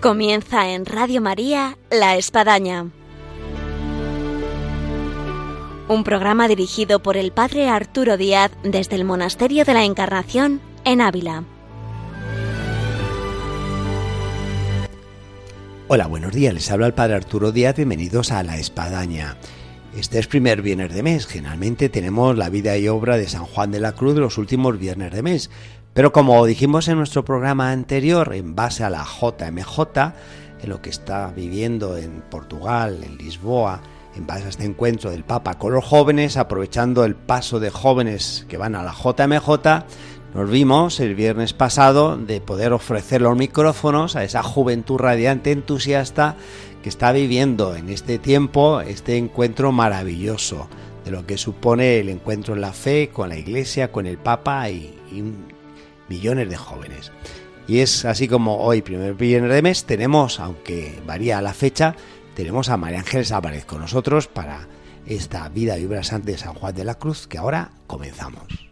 Comienza 0.00 0.70
en 0.70 0.86
Radio 0.86 1.20
María 1.20 1.76
La 1.90 2.16
Espadaña. 2.16 2.86
Un 5.88 6.04
programa 6.04 6.48
dirigido 6.48 7.02
por 7.02 7.18
el 7.18 7.32
Padre 7.32 7.68
Arturo 7.68 8.16
Díaz 8.16 8.50
desde 8.62 8.96
el 8.96 9.04
Monasterio 9.04 9.66
de 9.66 9.74
la 9.74 9.84
Encarnación 9.84 10.62
en 10.86 11.02
Ávila. 11.02 11.44
Hola, 15.88 16.06
buenos 16.06 16.32
días. 16.32 16.54
Les 16.54 16.70
habla 16.70 16.86
el 16.86 16.94
Padre 16.94 17.16
Arturo 17.16 17.52
Díaz. 17.52 17.76
Bienvenidos 17.76 18.32
a 18.32 18.42
La 18.42 18.56
Espadaña. 18.56 19.36
Este 19.94 20.18
es 20.18 20.28
primer 20.28 20.62
viernes 20.62 20.94
de 20.94 21.02
mes. 21.02 21.26
Generalmente 21.26 21.90
tenemos 21.90 22.38
la 22.38 22.48
vida 22.48 22.78
y 22.78 22.88
obra 22.88 23.18
de 23.18 23.28
San 23.28 23.44
Juan 23.44 23.70
de 23.70 23.80
la 23.80 23.92
Cruz 23.92 24.14
los 24.16 24.38
últimos 24.38 24.78
viernes 24.78 25.12
de 25.12 25.22
mes. 25.22 25.50
Pero 25.92 26.12
como 26.12 26.46
dijimos 26.46 26.86
en 26.88 26.98
nuestro 26.98 27.24
programa 27.24 27.72
anterior, 27.72 28.32
en 28.34 28.54
base 28.54 28.84
a 28.84 28.90
la 28.90 29.04
JMJ, 29.04 29.80
en 30.62 30.68
lo 30.68 30.80
que 30.80 30.90
está 30.90 31.32
viviendo 31.34 31.96
en 31.96 32.22
Portugal, 32.30 33.02
en 33.02 33.16
Lisboa, 33.18 33.80
en 34.14 34.26
base 34.26 34.44
a 34.44 34.48
este 34.50 34.64
encuentro 34.64 35.10
del 35.10 35.24
Papa 35.24 35.58
con 35.58 35.72
los 35.72 35.84
jóvenes, 35.84 36.36
aprovechando 36.36 37.04
el 37.04 37.16
paso 37.16 37.58
de 37.58 37.70
jóvenes 37.70 38.46
que 38.48 38.56
van 38.56 38.76
a 38.76 38.84
la 38.84 38.92
JMJ, 38.92 39.84
nos 40.32 40.48
vimos 40.48 41.00
el 41.00 41.16
viernes 41.16 41.54
pasado 41.54 42.16
de 42.16 42.40
poder 42.40 42.72
ofrecer 42.72 43.20
los 43.20 43.36
micrófonos 43.36 44.14
a 44.14 44.22
esa 44.22 44.44
juventud 44.44 44.96
radiante, 44.96 45.50
entusiasta, 45.50 46.36
que 46.84 46.88
está 46.88 47.10
viviendo 47.10 47.74
en 47.74 47.88
este 47.88 48.18
tiempo 48.18 48.80
este 48.80 49.16
encuentro 49.16 49.72
maravilloso 49.72 50.68
de 51.04 51.10
lo 51.10 51.26
que 51.26 51.36
supone 51.36 51.98
el 51.98 52.08
encuentro 52.08 52.54
en 52.54 52.60
la 52.60 52.72
fe 52.72 53.10
con 53.12 53.28
la 53.28 53.36
Iglesia, 53.36 53.90
con 53.90 54.06
el 54.06 54.18
Papa 54.18 54.70
y, 54.70 54.94
y 55.10 55.22
millones 56.10 56.50
de 56.50 56.56
jóvenes. 56.56 57.10
Y 57.66 57.78
es 57.78 58.04
así 58.04 58.28
como 58.28 58.58
hoy, 58.58 58.82
primer 58.82 59.14
viernes 59.14 59.52
de 59.52 59.62
mes, 59.62 59.84
tenemos, 59.84 60.40
aunque 60.40 61.00
varía 61.06 61.40
la 61.40 61.54
fecha, 61.54 61.94
tenemos 62.34 62.68
a 62.68 62.76
María 62.76 62.98
Ángeles 62.98 63.32
Álvarez 63.32 63.64
con 63.64 63.80
nosotros 63.80 64.26
para 64.26 64.68
esta 65.06 65.48
vida 65.48 65.76
santa 66.02 66.32
de 66.32 66.38
San 66.38 66.54
Juan 66.54 66.74
de 66.74 66.84
la 66.84 66.96
Cruz 66.96 67.26
que 67.26 67.38
ahora 67.38 67.70
comenzamos. 67.86 68.69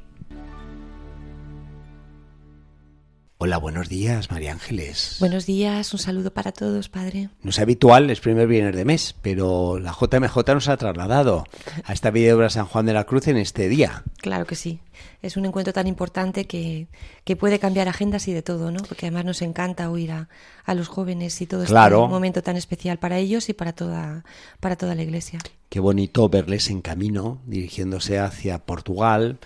Hola, 3.41 3.57
buenos 3.59 3.89
días, 3.89 4.33
María 4.33 4.51
Ángeles. 4.51 5.19
Buenos 5.21 5.47
días, 5.47 5.93
un 5.93 6.01
saludo 6.01 6.33
para 6.33 6.51
todos, 6.51 6.89
padre. 6.89 7.29
No 7.45 7.51
es 7.51 7.61
habitual, 7.61 8.11
es 8.11 8.19
primer 8.19 8.49
viernes 8.49 8.75
de 8.75 8.85
mes, 8.85 9.15
pero 9.23 9.79
la 9.79 9.93
JMJ 9.93 10.37
nos 10.55 10.69
ha 10.69 10.77
trasladado 10.77 11.45
a 11.85 11.93
esta 11.93 12.11
vida 12.11 12.27
de 12.27 12.33
obra 12.35 12.51
San 12.51 12.67
Juan 12.67 12.85
de 12.87 12.95
la 12.95 13.05
Cruz 13.05 13.29
en 13.29 13.37
este 13.37 13.69
día. 13.69 14.03
Claro 14.17 14.45
que 14.45 14.57
sí. 14.57 14.81
Es 15.23 15.37
un 15.37 15.45
encuentro 15.47 15.73
tan 15.73 15.87
importante 15.87 16.47
que, 16.47 16.89
que 17.23 17.37
puede 17.37 17.61
cambiar 17.61 17.87
agendas 17.87 18.27
y 18.27 18.33
de 18.33 18.43
todo, 18.43 18.73
¿no? 18.73 18.83
Porque 18.83 19.07
además 19.07 19.25
nos 19.25 19.41
encanta 19.43 19.89
oír 19.89 20.11
a, 20.11 20.29
a 20.65 20.75
los 20.75 20.89
jóvenes 20.89 21.41
y 21.41 21.47
todo 21.47 21.65
Claro. 21.65 22.03
este 22.03 22.11
momento 22.13 22.43
tan 22.43 22.57
especial 22.57 22.99
para 22.99 23.19
ellos 23.19 23.49
y 23.49 23.53
para 23.53 23.73
toda, 23.73 24.25
para 24.59 24.75
toda 24.75 24.97
la 24.97 25.05
iglesia. 25.05 25.39
Qué 25.69 25.79
bonito 25.79 26.29
verles 26.29 26.71
en 26.71 26.81
camino, 26.83 27.41
dirigiéndose 27.47 28.19
hacia 28.19 28.59
Portugal. 28.59 29.39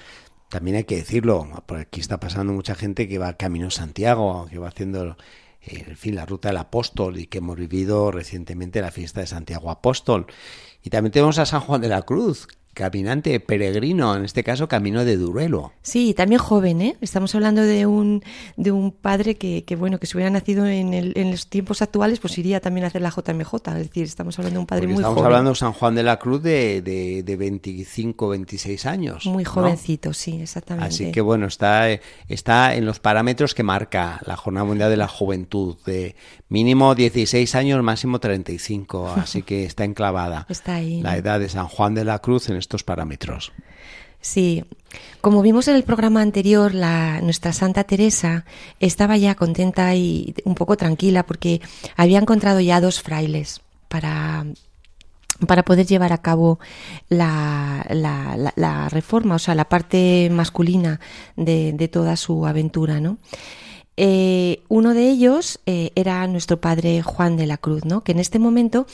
También 0.53 0.77
hay 0.77 0.84
que 0.84 0.97
decirlo, 0.97 1.48
por 1.64 1.78
aquí 1.78 1.98
está 1.98 2.20
pasando 2.20 2.53
mucha 2.53 2.75
gente 2.75 3.08
que 3.08 3.17
va 3.17 3.39
camino 3.39 3.69
a 3.69 3.70
Santiago, 3.70 4.47
que 4.50 4.58
va 4.58 4.69
haciendo, 4.69 5.17
eh, 5.62 5.86
en 5.89 5.97
fin, 5.97 6.14
la 6.14 6.27
ruta 6.27 6.48
del 6.48 6.58
apóstol 6.58 7.17
y 7.17 7.27
que 7.27 7.39
hemos 7.39 7.56
vivido 7.56 8.11
recientemente 8.11 8.83
la 8.83 8.91
fiesta 8.91 9.23
de 9.23 9.27
Santiago 9.27 9.70
Apóstol. 9.70 10.27
Y 10.83 10.91
también 10.91 11.11
tenemos 11.11 11.39
a 11.39 11.47
San 11.47 11.62
Juan 11.62 11.80
de 11.80 11.89
la 11.89 12.03
Cruz, 12.03 12.48
caminante, 12.75 13.39
peregrino, 13.41 14.17
en 14.17 14.25
este 14.25 14.42
caso 14.42 14.69
camino 14.69 15.05
de 15.05 15.17
Duruelo. 15.17 15.73
Sí, 15.83 16.15
también 16.15 16.41
joven, 16.41 16.81
¿eh? 16.81 16.97
Estamos 17.01 17.34
hablando 17.34 17.62
de 17.62 17.87
un, 17.87 18.23
de 18.56 18.73
un 18.73 18.92
padre 18.92 19.37
que, 19.37 19.64
que, 19.64 19.77
bueno, 19.77 19.98
que 19.98 20.06
si 20.06 20.17
hubiera 20.17 20.31
nacido 20.31 20.67
en, 20.67 20.95
el, 20.95 21.13
en 21.17 21.30
los 21.30 21.46
tiempos 21.48 21.83
actuales, 21.83 22.19
pues 22.20 22.39
iría 22.39 22.61
también 22.61 22.85
a 22.85 22.89
hacer 22.89 23.02
la 23.02 23.11
JMJ. 23.11 23.55
Es 23.69 23.74
decir, 23.89 24.05
estamos 24.05 24.39
hablando 24.39 24.57
de 24.57 24.61
un 24.61 24.67
padre 24.67 24.83
Porque 24.83 24.95
muy 24.95 25.01
estamos 25.02 25.14
joven. 25.17 25.27
hablando 25.27 25.51
de 25.51 25.57
San 25.57 25.73
Juan 25.73 25.95
de 25.95 26.02
la 26.02 26.19
Cruz 26.19 26.42
de, 26.42 26.83
de, 26.83 27.23
de 27.23 27.36
25, 27.36 28.29
26 28.29 28.86
años. 28.86 29.27
Muy 29.27 29.45
¿no? 29.45 29.51
jovencito, 29.51 30.13
sí, 30.13 30.41
exactamente. 30.41 30.89
Así 30.89 31.13
que 31.13 31.20
bueno, 31.20 31.46
está, 31.46 31.89
está 32.29 32.75
en 32.75 32.86
los 32.86 33.01
parámetros 33.01 33.55
que 33.55 33.63
marca 33.63 34.20
la 34.25 34.36
Jornada 34.36 34.64
Mundial 34.64 34.91
de 34.91 34.96
la 34.96 35.08
Juventud, 35.08 35.77
de 35.85 36.17
mínimo 36.48 36.95
16 36.95 37.55
años, 37.55 37.83
máximo 37.83 38.19
35, 38.19 39.14
así 39.17 39.42
que 39.42 39.64
está 39.67 39.85
enclavada 39.85 40.46
Está 40.48 40.77
ahí. 40.77 41.01
la 41.02 41.17
edad 41.17 41.41
de 41.41 41.48
San 41.48 41.67
Juan 41.69 41.95
de 41.95 42.05
la 42.05 42.19
Cruz 42.20 42.48
en 42.48 42.57
estos 42.62 42.83
parámetros. 42.83 43.52
Sí, 44.23 44.64
como 45.20 45.42
vimos 45.42 45.67
en 45.67 45.74
el 45.74 45.83
programa 45.83 46.23
anterior, 46.23 46.74
la, 46.74 47.20
nuestra 47.20 47.52
Santa 47.52 47.84
Teresa 47.84 48.45
estaba 48.78 49.17
ya 49.17 49.34
contenta 49.34 49.95
y 49.96 50.34
un 50.45 50.55
poco 50.55 50.77
tranquila 50.77 51.27
porque 51.27 51.61
había 51.96 52.20
encontrado 52.20 52.61
ya 52.61 52.80
dos 52.80 53.02
frailes 53.02 53.61
para, 53.89 54.46
para 55.46 55.64
poder 55.64 55.86
llevar 55.86 56.12
a 56.12 56.18
cabo 56.18 56.61
la, 57.08 57.84
la, 57.90 58.52
la, 58.55 58.89
reforma, 58.89 59.34
o 59.34 59.39
sea, 59.40 59.56
la 59.56 59.68
parte 59.68 60.30
masculina 60.30 61.01
de, 61.36 61.72
de 61.72 61.89
toda 61.89 62.17
su 62.17 62.46
aventura, 62.46 63.01
¿no? 63.01 63.18
Eh, 63.98 64.63
uno 64.69 64.95
de 64.95 65.11
ellos 65.11 65.61
eh, 65.67 65.91
era 65.95 66.27
nuestro 66.27 66.61
padre 66.61 67.03
Juan 67.03 67.36
de 67.36 67.47
la 67.47 67.58
Cruz, 67.58 67.85
¿no? 67.85 68.03
Que 68.03 68.13
en 68.13 68.20
este 68.20 68.39
momento, 68.39 68.86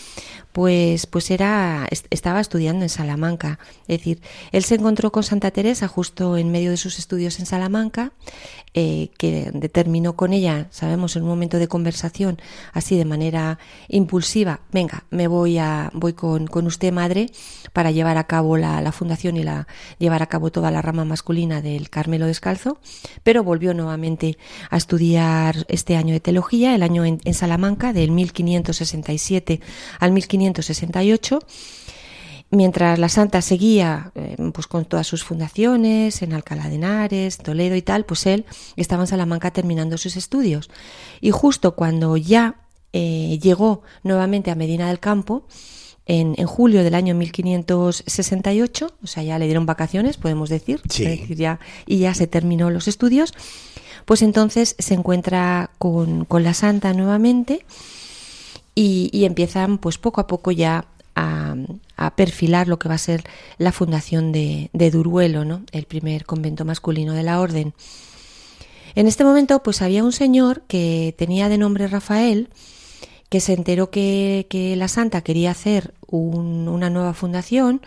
pues, 0.53 1.07
pues 1.07 1.31
era, 1.31 1.87
est 1.91 2.07
estaba 2.11 2.41
estudiando 2.41 2.85
en 2.85 2.89
Salamanca. 2.89 3.61
Es 3.87 3.99
decir, 3.99 4.21
él 4.51 4.65
se 4.65 4.75
encontró 4.75 5.13
con 5.13 5.23
Santa 5.23 5.53
Teresa 5.53 5.87
justo 5.87 6.37
en 6.37 6.51
medio 6.51 6.71
de 6.71 6.77
sus 6.77 6.99
estudios 6.99 7.39
en 7.39 7.47
Salamanca, 7.47 8.13
eh, 8.75 9.11
que 9.19 9.51
determinó 9.55 10.17
con 10.17 10.33
ella, 10.33 10.67
sabemos, 10.71 11.15
en 11.17 11.23
un 11.23 11.29
momento 11.29 11.59
de 11.59 11.69
conversación, 11.69 12.41
así 12.73 12.97
de 12.97 13.05
manera 13.05 13.59
impulsiva, 13.89 14.61
venga, 14.73 15.05
me 15.11 15.29
voy 15.29 15.59
a, 15.59 15.91
voy 15.95 16.13
con, 16.13 16.47
con 16.49 16.67
usted, 16.67 16.93
madre, 16.93 17.31
para 17.73 17.93
llevar 17.93 18.19
a 18.19 18.25
cabo 18.25 18.57
la, 18.57 18.81
la 18.81 18.93
fundación 18.93 19.37
y 19.37 19.45
la, 19.45 19.69
llevar 19.99 20.23
a 20.23 20.27
cabo 20.27 20.51
toda 20.51 20.71
la 20.71 20.83
rama 20.83 21.05
masculina 21.05 21.63
del 21.63 21.89
Carmelo 21.89 22.27
Descalzo, 22.27 22.81
pero 23.23 23.45
volvió 23.45 23.75
nuevamente 23.75 24.39
a 24.71 24.77
estudiar 24.89 25.67
este 25.69 25.97
año 25.97 26.15
de 26.15 26.21
teología, 26.21 26.75
el 26.75 26.83
año 26.83 27.05
en, 27.05 27.35
Salamanca, 27.35 27.93
del 27.93 28.11
1567 28.11 29.61
al 30.01 30.13
1568 30.13 31.41
mientras 32.51 32.99
la 32.99 33.11
santa 33.11 33.43
seguía 33.43 34.13
eh, 34.15 34.37
pues 34.55 34.67
con 34.67 34.87
todas 34.87 35.07
sus 35.07 35.25
fundaciones 35.25 36.23
en 36.23 36.33
Alcalá 36.33 36.71
de 36.71 36.77
Henares, 36.77 37.37
Toledo 37.37 37.77
y 37.77 37.83
tal, 37.83 38.07
pues 38.07 38.25
él 38.25 38.47
estaba 38.77 39.03
en 39.03 39.09
Salamanca 39.09 39.51
terminando 39.51 39.99
sus 39.99 40.17
estudios. 40.17 40.71
Y 41.21 41.33
justo 41.33 41.75
cuando 41.75 42.17
ya 42.17 42.55
eh, 42.95 43.39
llegó 43.43 43.83
nuevamente 44.03 44.51
a 44.51 44.55
Medina 44.55 44.89
del 44.89 45.01
Campo, 45.01 45.47
en, 46.09 46.35
en, 46.39 46.47
julio 46.47 46.83
del 46.83 46.95
año 46.95 47.15
1568, 47.15 48.93
o 49.03 49.07
sea, 49.07 49.23
ya 49.23 49.39
le 49.39 49.45
dieron 49.45 49.67
vacaciones, 49.67 50.17
podemos 50.17 50.49
decir, 50.49 50.81
sí. 50.89 51.05
es 51.05 51.21
decir 51.21 51.37
ya, 51.37 51.61
y 51.87 51.99
ya 51.99 52.15
se 52.15 52.27
terminó 52.27 52.71
los 52.71 52.89
estudios, 52.89 53.35
pues 54.07 54.23
entonces 54.23 54.75
se 54.79 54.95
encuentra 54.95 55.71
con, 55.79 56.25
con 56.25 56.43
la 56.43 56.55
santa 56.55 56.95
nuevamente 56.95 57.67
y, 58.75 59.11
y 59.13 59.27
empiezan 59.27 59.77
pues 59.77 59.99
poco 59.99 60.23
a 60.23 60.27
poco 60.27 60.51
ya 60.51 60.87
a, 61.15 61.55
a, 61.97 62.17
perfilar 62.17 62.69
lo 62.69 62.79
que 62.79 62.89
va 62.89 62.95
a 62.95 62.99
ser 62.99 63.25
la 63.59 63.73
fundación 63.73 64.33
de, 64.33 64.71
de, 64.73 64.91
Duruelo, 64.91 65.45
¿no? 65.45 65.63
el 65.73 65.85
primer 65.85 66.25
convento 66.25 66.65
masculino 66.65 67.13
de 67.13 67.23
la 67.23 67.39
orden. 67.41 67.75
En 68.95 69.07
este 69.07 69.25
momento, 69.25 69.63
pues 69.63 69.83
había 69.83 70.03
un 70.03 70.13
señor 70.13 70.63
que 70.69 71.15
tenía 71.19 71.51
de 71.51 71.59
nombre 71.59 71.87
Rafael, 71.87 72.49
que 73.29 73.41
se 73.41 73.53
enteró 73.53 73.91
que, 73.91 74.75
la 74.77 74.89
santa 74.89 75.23
quería 75.23 75.51
hacer 75.51 75.95
un, 76.07 76.69
una 76.69 76.91
nueva 76.91 77.15
fundación, 77.15 77.83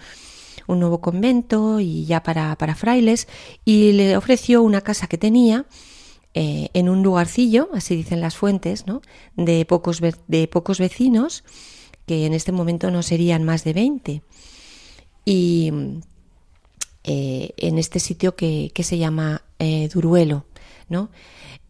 un 0.68 0.80
nuevo 0.80 1.02
convento 1.02 1.80
y 1.80 2.06
ya 2.06 2.24
para, 2.24 2.56
para 2.58 2.76
frailes, 2.76 3.28
y 3.66 3.94
le 3.94 4.18
ofreció 4.18 4.62
una 4.62 4.82
casa 4.82 5.08
que 5.08 5.18
tenía 5.18 5.66
eh, 6.34 6.70
en 6.74 6.88
un 6.88 7.04
lugarcillo, 7.04 7.70
así 7.74 7.96
dicen 7.96 8.22
las 8.22 8.38
fuentes, 8.38 8.88
¿no? 8.88 9.02
de, 9.36 9.66
pocos, 9.66 10.02
de 10.28 10.48
pocos 10.48 10.80
vecinos, 10.80 11.44
que 12.06 12.26
en 12.26 12.34
este 12.34 12.52
momento 12.52 12.90
no 12.92 13.04
serían 13.04 13.44
más 13.44 13.64
de 13.64 13.74
20. 13.74 14.22
Y 15.26 15.72
eh, 17.04 17.52
en 17.58 17.78
este 17.78 18.00
sitio 18.00 18.36
que, 18.36 18.72
que 18.74 18.84
se 18.84 18.98
llama 18.98 19.44
eh, 19.60 19.90
Duruelo, 19.94 20.46
¿no? 20.92 21.10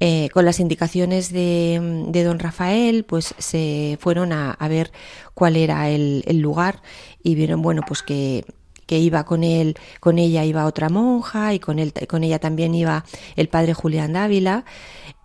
Eh, 0.01 0.29
con 0.33 0.45
las 0.45 0.59
indicaciones 0.59 1.31
de, 1.31 2.06
de, 2.07 2.23
don 2.23 2.39
Rafael, 2.39 3.03
pues 3.06 3.35
se 3.38 3.97
fueron 4.01 4.33
a, 4.33 4.51
a 4.51 4.68
ver 4.68 4.91
cuál 5.35 5.56
era 5.56 5.89
el, 5.89 6.23
el, 6.25 6.39
lugar 6.39 6.81
y 7.23 7.35
vieron, 7.35 7.62
bueno, 7.62 7.83
pues 7.88 8.01
que, 8.01 8.44
que 8.88 8.97
iba 8.97 9.23
con 9.25 9.44
él, 9.44 9.75
con 10.00 10.18
ella 10.18 10.44
iba 10.44 10.65
otra 10.65 10.89
monja 10.89 11.53
y 11.53 11.59
con 11.59 11.77
él, 11.77 11.94
con 12.09 12.23
ella 12.23 12.39
también 12.39 12.73
iba 12.73 13.06
el 13.35 13.47
padre 13.47 13.75
Julián 13.75 14.13
Dávila, 14.13 14.65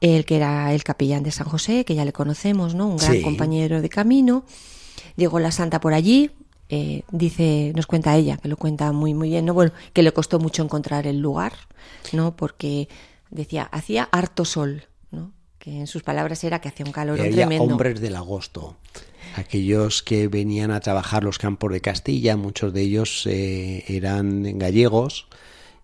el 0.02 0.26
que 0.26 0.36
era 0.36 0.72
el 0.74 0.84
capellán 0.84 1.22
de 1.22 1.30
San 1.32 1.48
José, 1.48 1.86
que 1.86 1.94
ya 1.94 2.04
le 2.04 2.12
conocemos, 2.12 2.74
¿no? 2.74 2.86
Un 2.86 2.98
gran 2.98 3.14
Sí. 3.14 3.22
compañero 3.22 3.80
de 3.80 3.88
camino. 3.88 4.44
Llegó 5.16 5.38
la 5.40 5.50
santa 5.52 5.80
por 5.80 5.94
allí, 5.94 6.30
eh, 6.68 7.02
dice, 7.10 7.72
nos 7.74 7.86
cuenta 7.86 8.14
ella, 8.14 8.36
que 8.36 8.48
lo 8.48 8.58
cuenta 8.58 8.92
muy 8.92 9.14
muy 9.14 9.30
bien, 9.30 9.46
¿no? 9.46 9.54
Bueno, 9.54 9.72
que 9.94 10.02
le 10.02 10.12
costó 10.12 10.38
mucho 10.38 10.62
encontrar 10.62 11.06
el 11.06 11.18
lugar, 11.20 11.54
¿no? 12.12 12.36
Porque 12.36 12.88
decía, 13.30 13.64
hacía 13.64 14.08
harto 14.10 14.44
sol, 14.44 14.84
¿no? 15.10 15.32
que 15.58 15.80
en 15.80 15.86
sus 15.86 16.02
palabras 16.02 16.44
era 16.44 16.60
que 16.60 16.68
hacía 16.68 16.86
un 16.86 16.92
calor 16.92 17.20
había 17.20 17.46
tremendo. 17.46 17.64
hombres 17.64 18.00
del 18.00 18.16
agosto, 18.16 18.76
aquellos 19.34 20.02
que 20.02 20.28
venían 20.28 20.70
a 20.70 20.80
trabajar 20.80 21.24
los 21.24 21.38
campos 21.38 21.72
de 21.72 21.80
Castilla, 21.80 22.36
muchos 22.36 22.72
de 22.72 22.82
ellos 22.82 23.26
eh, 23.26 23.84
eran 23.88 24.58
gallegos, 24.58 25.26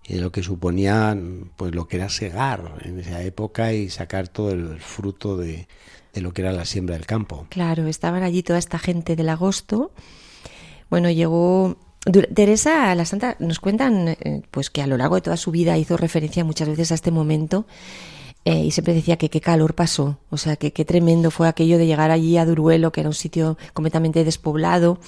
y 0.05 0.19
lo 0.19 0.33
que 0.33 0.43
suponía 0.43 1.17
pues 1.57 1.75
lo 1.75 1.87
que 1.87 1.97
era 1.97 2.09
segar 2.09 2.79
en 2.85 2.99
esa 2.99 3.23
época 3.23 3.73
y 3.73 3.89
sacar 3.89 4.29
todo 4.29 4.51
el 4.51 4.81
fruto 4.81 5.37
de, 5.37 5.69
de 6.13 6.21
lo 6.21 6.33
que 6.33 6.43
era 6.43 6.53
la 6.53 6.65
siembra 6.65 6.97
del 6.97 7.07
campo. 7.07 7.47
Claro, 7.51 7.87
estaban 7.87 8.23
allí 8.23 8.43
toda 8.43 8.59
esta 8.59 8.79
gente 8.79 9.17
del 9.17 9.29
agosto. 9.29 9.93
Bueno, 10.91 11.11
llegó 11.11 11.77
Teresa, 12.35 12.93
la 12.97 13.05
Santa, 13.05 13.37
nos 13.39 13.61
cuentan 13.61 14.09
eh, 14.09 14.43
pues 14.51 14.71
que 14.71 14.83
a 14.83 14.89
lo 14.89 14.97
largo 14.97 15.15
de 15.15 15.21
toda 15.21 15.37
su 15.37 15.53
vida 15.53 15.79
hizo 15.79 15.97
referencia 15.97 16.45
muchas 16.45 16.69
veces 16.69 16.91
a 16.91 16.97
este 16.97 17.13
momento 17.13 17.65
eh, 18.45 18.65
y 18.65 18.71
siempre 18.73 18.93
decía 18.93 19.17
que 19.17 19.31
qué 19.31 19.41
calor 19.41 19.75
pasó, 19.75 20.19
o 20.29 20.37
sea, 20.37 20.57
que 20.57 20.73
qué 20.73 20.85
tremendo 20.85 21.31
fue 21.31 21.47
aquello 21.47 21.79
de 21.79 21.87
llegar 21.87 22.11
allí 22.11 22.37
a 22.39 22.45
Duruelo, 22.45 22.91
que 22.91 23.01
era 23.01 23.09
un 23.09 23.15
sitio 23.15 23.57
completamente 23.73 24.25
despoblado. 24.25 24.99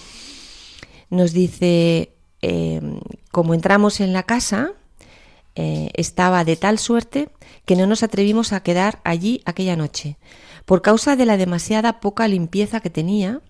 Nos 1.11 1.33
dice, 1.33 2.13
eh, 2.43 2.81
como 3.33 3.55
entramos 3.55 4.01
en 4.01 4.13
la 4.13 4.23
casa, 4.23 4.73
estaba 5.57 6.45
de 6.45 6.57
tal 6.57 6.81
suerte 6.81 7.29
que 7.65 7.77
no 7.77 7.87
nos 7.87 8.03
atrevimos 8.03 8.53
a 8.53 8.65
quedar 8.65 9.01
allí 9.05 9.41
aquella 9.45 9.77
noche, 9.77 10.17
por 10.65 10.83
causa 10.83 11.15
de 11.15 11.27
la 11.27 11.37
demasiada 11.37 12.01
poca 12.01 12.27
limpieza 12.27 12.81
que 12.81 12.91
tenía 12.91 13.41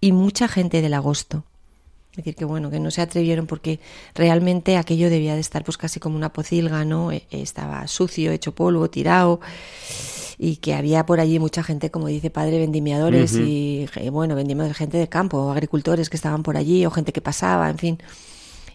y 0.00 0.12
mucha 0.12 0.46
gente 0.46 0.82
del 0.82 0.94
agosto. 0.94 1.44
Es 2.18 2.24
decir, 2.24 2.34
que 2.34 2.44
bueno, 2.44 2.68
que 2.68 2.80
no 2.80 2.90
se 2.90 3.00
atrevieron 3.00 3.46
porque 3.46 3.78
realmente 4.12 4.76
aquello 4.76 5.08
debía 5.08 5.34
de 5.34 5.40
estar 5.40 5.62
pues 5.62 5.78
casi 5.78 6.00
como 6.00 6.16
una 6.16 6.32
pocilga, 6.32 6.84
¿no? 6.84 7.12
E, 7.12 7.22
estaba 7.30 7.86
sucio, 7.86 8.32
hecho 8.32 8.56
polvo, 8.56 8.90
tirado 8.90 9.38
y 10.36 10.56
que 10.56 10.74
había 10.74 11.06
por 11.06 11.20
allí 11.20 11.38
mucha 11.38 11.62
gente, 11.62 11.92
como 11.92 12.08
dice 12.08 12.30
padre, 12.30 12.58
vendimiadores 12.58 13.34
y 13.34 13.88
bueno, 14.10 14.34
vendimiadores, 14.34 14.76
gente 14.76 14.98
de 14.98 15.08
campo, 15.08 15.52
agricultores 15.52 16.10
que 16.10 16.16
estaban 16.16 16.42
por 16.42 16.56
allí 16.56 16.84
o 16.86 16.90
gente 16.90 17.12
que 17.12 17.20
pasaba, 17.20 17.70
en 17.70 17.78
fin. 17.78 17.98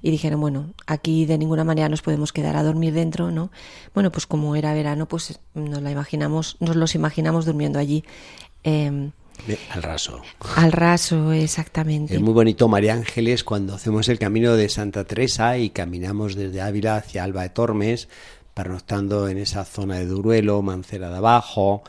Y 0.02 0.12
dijeron, 0.12 0.40
bueno, 0.40 0.70
aquí 0.88 1.26
de 1.26 1.38
ninguna 1.38 1.66
manera 1.66 1.90
nos 1.90 2.02
podemos 2.02 2.32
quedar 2.32 2.56
a 2.56 2.64
dormir 2.64 2.94
dentro, 2.94 3.30
¿no? 3.30 3.52
Bueno, 3.94 4.10
pues 4.10 4.26
como 4.26 4.56
era 4.56 4.74
verano, 4.74 5.06
pues 5.06 5.38
nos 5.54 5.82
la 5.82 5.92
imaginamos, 5.92 6.56
nos 6.62 6.78
los 6.78 6.96
imaginamos 6.96 7.46
durmiendo 7.46 7.78
allí. 7.78 8.06
Eh, 8.64 9.12
al 9.72 9.84
raso. 9.84 10.22
Al 10.56 10.72
raso, 10.72 11.34
exactamente. 11.34 12.16
Es 12.16 12.22
muy 12.22 12.34
bonito, 12.34 12.68
María 12.68 12.94
Ángeles, 12.94 13.44
cuando 13.44 13.76
hacemos 13.76 14.08
el 14.10 14.20
camino 14.20 14.56
de 14.56 14.70
Santa 14.70 15.04
Teresa 15.04 15.58
y 15.58 15.70
caminamos 15.70 16.36
desde 16.36 16.62
Ávila 16.62 16.98
hacia 16.98 17.24
Alba 17.24 17.44
de 17.44 17.50
Tormes, 17.50 18.08
pernoctando 18.54 19.28
en 19.28 19.38
esa 19.38 19.66
zona 19.66 20.00
de 20.00 20.06
Duruelo, 20.06 20.62
Mancera 20.62 21.10
de 21.10 21.18
Abajo, 21.18 21.84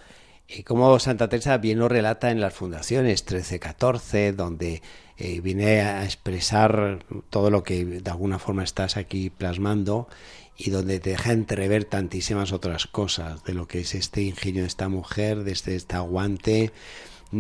y 0.49 0.63
como 0.63 0.99
Santa 0.99 1.29
Teresa 1.29 1.59
bien 1.59 1.79
lo 1.79 1.89
relata 1.89 2.31
en 2.31 2.41
las 2.41 2.55
fundaciones 2.55 3.27
13-14, 3.27 4.35
donde 4.35 4.83
eh, 5.17 5.41
viene 5.41 5.81
a 5.81 6.05
expresar 6.05 7.05
todo 7.31 7.51
lo 7.51 7.63
que 7.63 7.85
de 7.85 8.11
alguna 8.11 8.39
forma 8.39 8.65
estás 8.65 8.97
aquí 8.97 9.31
plasmando 9.31 10.09
y 10.57 10.71
donde 10.71 11.01
te 11.01 11.11
deja 11.11 11.33
entrever 11.33 11.85
tantísimas 11.85 12.53
otras 12.53 12.87
cosas 12.87 13.43
de 13.45 13.55
lo 13.55 13.67
que 13.67 13.81
es 13.81 13.95
este 13.95 14.23
ingenio 14.23 14.63
de 14.63 14.69
esta 14.69 14.89
mujer, 14.89 15.45
de 15.45 15.53
este, 15.53 15.75
este 15.75 15.97
aguante 15.97 16.73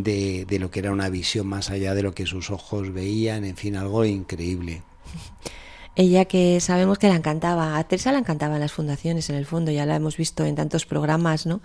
de, 0.03 0.45
de 0.45 0.59
lo 0.59 0.71
que 0.71 0.81
era 0.81 0.93
una 0.93 1.09
visión 1.09 1.47
más 1.47 1.71
allá 1.71 1.95
de 1.95 2.03
lo 2.03 2.15
que 2.15 2.27
sus 2.27 2.51
ojos 2.51 2.93
veían, 2.93 3.45
en 3.45 3.57
fin, 3.57 3.77
algo 3.77 4.05
increíble. 4.05 4.83
Ella 5.97 6.25
que 6.25 6.61
sabemos 6.61 6.99
que 6.99 7.09
la 7.09 7.17
encantaba, 7.17 7.79
a 7.79 7.85
Teresa 7.85 8.13
la 8.13 8.19
encantaban 8.19 8.61
las 8.61 8.73
fundaciones 8.73 9.31
en 9.31 9.37
el 9.37 9.47
fondo, 9.47 9.71
ya 9.71 9.87
la 9.87 9.97
hemos 9.97 10.17
visto 10.17 10.45
en 10.45 10.57
tantos 10.57 10.87
programas, 10.87 11.47
¿no? 11.47 11.61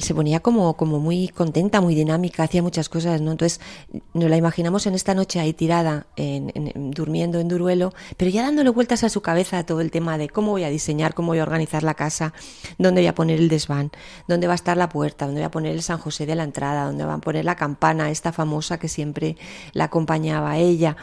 se 0.00 0.14
ponía 0.14 0.40
como, 0.40 0.76
como 0.76 0.98
muy 0.98 1.28
contenta, 1.28 1.80
muy 1.80 1.94
dinámica, 1.94 2.42
hacía 2.42 2.62
muchas 2.62 2.88
cosas, 2.88 3.20
¿no? 3.20 3.32
Entonces 3.32 3.60
nos 4.12 4.28
la 4.28 4.36
imaginamos 4.36 4.86
en 4.86 4.94
esta 4.94 5.14
noche 5.14 5.40
ahí 5.40 5.52
tirada, 5.52 6.06
en, 6.16 6.92
durmiendo 6.92 7.40
en 7.40 7.48
Duruelo, 7.48 7.94
pero 8.16 8.30
ya 8.30 8.42
dándole 8.42 8.70
vueltas 8.70 9.04
a 9.04 9.08
su 9.08 9.22
cabeza 9.22 9.64
todo 9.64 9.80
el 9.80 9.90
tema 9.90 10.18
de 10.18 10.28
cómo 10.28 10.52
voy 10.52 10.64
a 10.64 10.68
diseñar, 10.68 11.14
cómo 11.14 11.28
voy 11.28 11.38
a 11.38 11.42
organizar 11.42 11.82
la 11.82 11.94
casa, 11.94 12.34
dónde 12.78 13.00
voy 13.00 13.08
a 13.08 13.14
poner 13.14 13.38
el 13.38 13.48
desván, 13.48 13.90
dónde 14.26 14.46
va 14.46 14.52
a 14.54 14.56
estar 14.56 14.76
la 14.76 14.88
puerta, 14.88 15.24
dónde 15.24 15.40
voy 15.40 15.46
a 15.46 15.50
poner 15.50 15.72
el 15.72 15.82
San 15.82 15.98
José 15.98 16.26
de 16.26 16.34
la 16.34 16.44
entrada, 16.44 16.84
dónde 16.84 17.04
va 17.04 17.14
a 17.14 17.18
poner 17.18 17.44
la 17.44 17.56
campana, 17.56 18.10
esta 18.10 18.32
famosa 18.32 18.78
que 18.78 18.88
siempre 18.88 19.36
la 19.72 19.84
acompañaba 19.84 20.52
a 20.52 20.58
ella. 20.58 20.96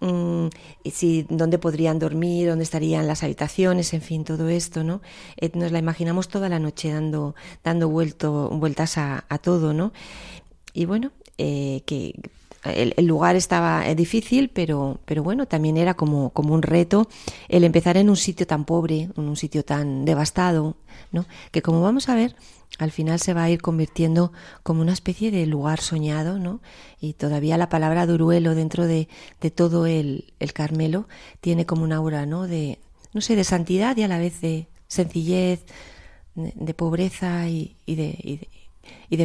Mm, 0.00 0.48
si, 0.90 1.26
dónde 1.28 1.58
podrían 1.58 1.98
dormir, 1.98 2.48
dónde 2.48 2.64
estarían 2.64 3.06
las 3.06 3.22
habitaciones, 3.22 3.92
en 3.94 4.02
fin, 4.02 4.24
todo 4.24 4.48
esto, 4.48 4.84
¿no? 4.84 5.00
Eh, 5.36 5.50
nos 5.54 5.72
la 5.72 5.78
imaginamos 5.78 6.28
toda 6.28 6.48
la 6.48 6.58
noche 6.60 6.92
dando, 6.92 7.34
dando 7.64 7.88
vuelto, 7.88 8.48
vueltas 8.50 8.96
a, 8.98 9.22
todo, 9.42 9.72
¿no? 9.72 9.92
Y 10.72 10.84
bueno, 10.84 11.10
eh, 11.38 11.82
que 11.86 12.14
el, 12.64 13.06
lugar 13.06 13.36
estaba 13.36 13.88
eh, 13.88 13.94
difícil, 13.94 14.50
pero, 14.50 15.00
pero 15.04 15.22
bueno, 15.22 15.46
también 15.46 15.76
era 15.76 15.94
como, 15.94 16.30
como 16.30 16.54
un 16.54 16.62
reto 16.62 17.08
el 17.48 17.64
empezar 17.64 17.96
en 17.96 18.10
un 18.10 18.16
sitio 18.16 18.46
tan 18.46 18.64
pobre, 18.64 19.08
en 19.16 19.28
un 19.28 19.36
sitio 19.36 19.64
tan 19.64 20.04
devastado, 20.04 20.76
¿no? 21.12 21.26
Que 21.52 21.62
como 21.62 21.82
vamos 21.82 22.08
a 22.08 22.14
ver, 22.14 22.34
al 22.78 22.90
final 22.90 23.18
se 23.20 23.34
va 23.34 23.44
a 23.44 23.50
ir 23.50 23.62
convirtiendo 23.62 24.32
como 24.62 24.82
una 24.82 24.92
especie 24.92 25.30
de 25.30 25.46
lugar 25.46 25.80
soñado, 25.80 26.38
¿no? 26.38 26.60
Y 27.00 27.14
todavía 27.14 27.56
la 27.56 27.68
palabra 27.68 28.06
duruelo 28.06 28.54
dentro 28.54 28.86
de, 28.86 29.08
de 29.40 29.50
todo 29.50 29.86
el, 29.86 30.32
el, 30.38 30.52
Carmelo 30.52 31.08
tiene 31.40 31.64
como 31.66 31.84
una 31.84 31.96
aura, 31.96 32.26
¿no? 32.26 32.46
De, 32.46 32.78
no 33.12 33.20
sé, 33.20 33.36
de 33.36 33.44
santidad 33.44 33.96
y 33.96 34.02
a 34.02 34.08
la 34.08 34.18
vez 34.18 34.40
de 34.40 34.68
sencillez, 34.86 35.64
de, 36.34 36.74
pobreza 36.74 37.48
y, 37.48 37.76
y, 37.84 37.96
de, 37.96 38.16
y, 38.18 38.36
de, 38.36 38.48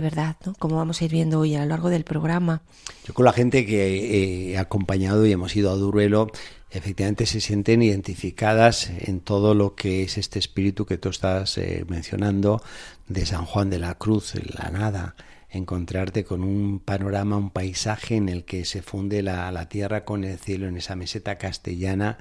verdad, 0.02 0.38
¿no? 0.46 0.54
Como 0.56 0.76
vamos 0.76 1.02
a 1.02 1.06
ir 1.06 1.12
viendo 1.12 1.40
hoy 1.40 1.56
a 1.56 1.62
lo 1.62 1.68
largo 1.68 1.90
del 1.90 2.04
programa. 2.04 2.62
Yo 3.06 3.14
con 3.14 3.26
la 3.26 3.34
gente 3.34 3.66
que 3.66 4.52
he 4.52 4.58
acompañado 4.58 5.26
y 5.26 5.32
hemos 5.32 5.56
ido 5.56 5.72
a 5.72 5.76
Duruelo, 5.76 6.32
efectivamente 6.72 7.26
se 7.26 7.42
sienten 7.42 7.82
identificadas 7.82 8.90
en 8.90 9.20
todo 9.20 9.54
lo 9.54 9.76
que 9.76 10.04
es 10.04 10.18
este 10.18 10.40
espíritu 10.40 10.86
que 10.86 10.98
tú 10.98 11.10
estás 11.10 11.58
eh, 11.58 11.86
mencionando 11.88 12.62
de 13.08 13.26
San 13.26 13.46
Juan 13.46 13.70
de 13.70 13.80
la 13.80 13.96
Cruz, 13.96 14.34
la 14.58 14.70
nada, 14.70 15.16
encontrarte 15.50 16.24
con 16.24 16.44
un 16.44 16.80
panorama, 16.80 17.38
un 17.38 17.52
paisaje 17.52 18.16
en 18.16 18.30
el 18.30 18.44
que 18.44 18.66
se 18.66 18.82
funde 18.82 19.22
la 19.22 19.70
tierra 19.70 20.04
con 20.04 20.24
el 20.24 20.40
cielo, 20.40 20.68
en 20.68 20.78
esa 20.78 20.96
meseta 20.96 21.38
castellana, 21.38 22.18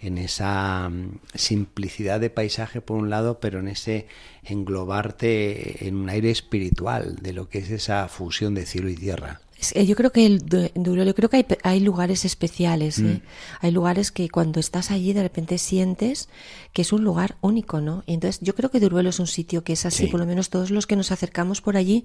en 0.00 0.18
esa 0.18 0.88
mm, 0.88 1.18
simplicidad 1.34 2.20
de 2.20 2.30
paisaje 2.30 2.80
por 2.80 2.96
un 2.96 3.10
lado, 3.10 3.40
pero 3.40 3.60
en 3.60 3.68
ese 3.68 4.06
englobarte 4.44 5.86
en 5.86 5.96
un 5.96 6.08
aire 6.08 6.30
espiritual 6.30 7.16
de 7.16 7.32
lo 7.32 7.48
que 7.48 7.58
es 7.58 7.70
esa 7.70 8.08
fusión 8.08 8.54
de 8.54 8.66
cielo 8.66 8.88
y 8.88 8.96
tierra. 8.96 9.40
Yo 9.74 9.96
creo 9.96 10.10
que 10.10 10.26
el 10.26 10.44
yo 10.46 11.14
creo 11.14 11.28
que 11.28 11.36
hay, 11.36 11.46
hay 11.62 11.80
lugares 11.80 12.24
especiales, 12.24 12.98
¿eh? 12.98 13.02
mm. 13.02 13.22
hay 13.60 13.70
lugares 13.70 14.10
que 14.10 14.28
cuando 14.28 14.60
estás 14.60 14.90
allí 14.90 15.12
de 15.12 15.22
repente 15.22 15.58
sientes 15.58 16.28
que 16.72 16.82
es 16.82 16.92
un 16.92 17.04
lugar 17.04 17.36
único, 17.40 17.80
¿no? 17.80 18.02
Y 18.06 18.14
entonces 18.14 18.40
yo 18.42 18.54
creo 18.54 18.70
que 18.70 18.80
Duruelo 18.80 19.10
es 19.10 19.18
un 19.18 19.26
sitio 19.26 19.64
que 19.64 19.72
es 19.72 19.86
así, 19.86 20.06
por 20.06 20.20
lo 20.20 20.26
menos 20.26 20.50
todos 20.50 20.70
los 20.70 20.86
que 20.86 20.96
nos 20.96 21.12
acercamos 21.12 21.60
por 21.60 21.76
allí, 21.76 22.04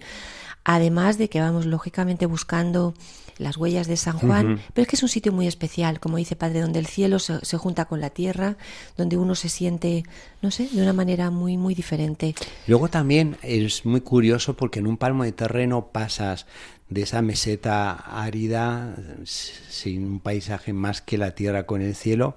además 0.64 1.18
de 1.18 1.30
que 1.30 1.40
vamos 1.40 1.66
lógicamente 1.66 2.26
buscando 2.26 2.94
las 3.38 3.58
huellas 3.58 3.88
de 3.88 3.98
San 3.98 4.18
Juan, 4.18 4.62
pero 4.74 4.84
es 4.84 4.88
que 4.88 4.96
es 4.96 5.04
un 5.04 5.10
sitio 5.10 5.34
muy 5.34 5.48
especial, 5.48 6.00
como 6.00 6.18
dice 6.18 6.36
Padre, 6.36 6.62
donde 6.62 6.80
el 6.80 6.88
cielo 6.88 7.20
se, 7.20 7.46
se, 7.46 7.58
junta 7.58 7.86
con 7.86 8.00
la 8.00 8.10
tierra, 8.10 8.58
donde 8.98 9.18
uno 9.18 9.36
se 9.36 9.50
siente, 9.50 10.04
no 10.42 10.52
sé, 10.52 10.70
de 10.72 10.82
una 10.82 10.94
manera 10.94 11.30
muy, 11.32 11.58
muy 11.58 11.76
diferente. 11.76 12.34
Luego 12.68 12.88
también 12.88 13.38
es 13.42 13.86
muy 13.86 14.02
curioso 14.02 14.56
porque 14.56 14.80
en 14.80 14.88
un 14.88 14.98
palmo 14.98 15.24
de 15.24 15.34
terreno 15.34 15.90
pasas 15.92 16.46
de 16.90 17.02
esa 17.02 17.22
meseta 17.22 17.94
árida, 17.94 18.96
sin 19.26 20.06
un 20.06 20.20
paisaje 20.20 20.74
más 20.74 21.02
que 21.02 21.18
la 21.18 21.32
tierra 21.32 21.66
con 21.66 21.82
el 21.82 21.96
cielo, 21.96 22.36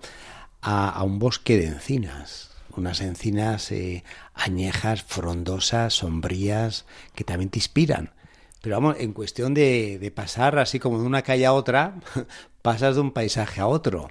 a, 0.60 1.02
un 1.04 1.18
bosque 1.18 1.56
de 1.56 1.66
encinas, 1.66 2.50
unas 2.76 3.00
encinas 3.00 3.70
eh, 3.72 4.04
añejas, 4.34 5.02
frondosas, 5.02 5.94
sombrías, 5.94 6.86
que 7.14 7.24
también 7.24 7.50
te 7.50 7.58
inspiran. 7.58 8.12
Pero 8.60 8.76
vamos, 8.76 8.96
en 8.98 9.12
cuestión 9.12 9.54
de, 9.54 9.98
de 9.98 10.10
pasar 10.10 10.58
así 10.58 10.78
como 10.78 11.00
de 11.00 11.06
una 11.06 11.22
calle 11.22 11.46
a 11.46 11.52
otra, 11.52 11.94
pasas 12.62 12.96
de 12.96 13.00
un 13.02 13.12
paisaje 13.12 13.60
a 13.60 13.66
otro. 13.66 14.10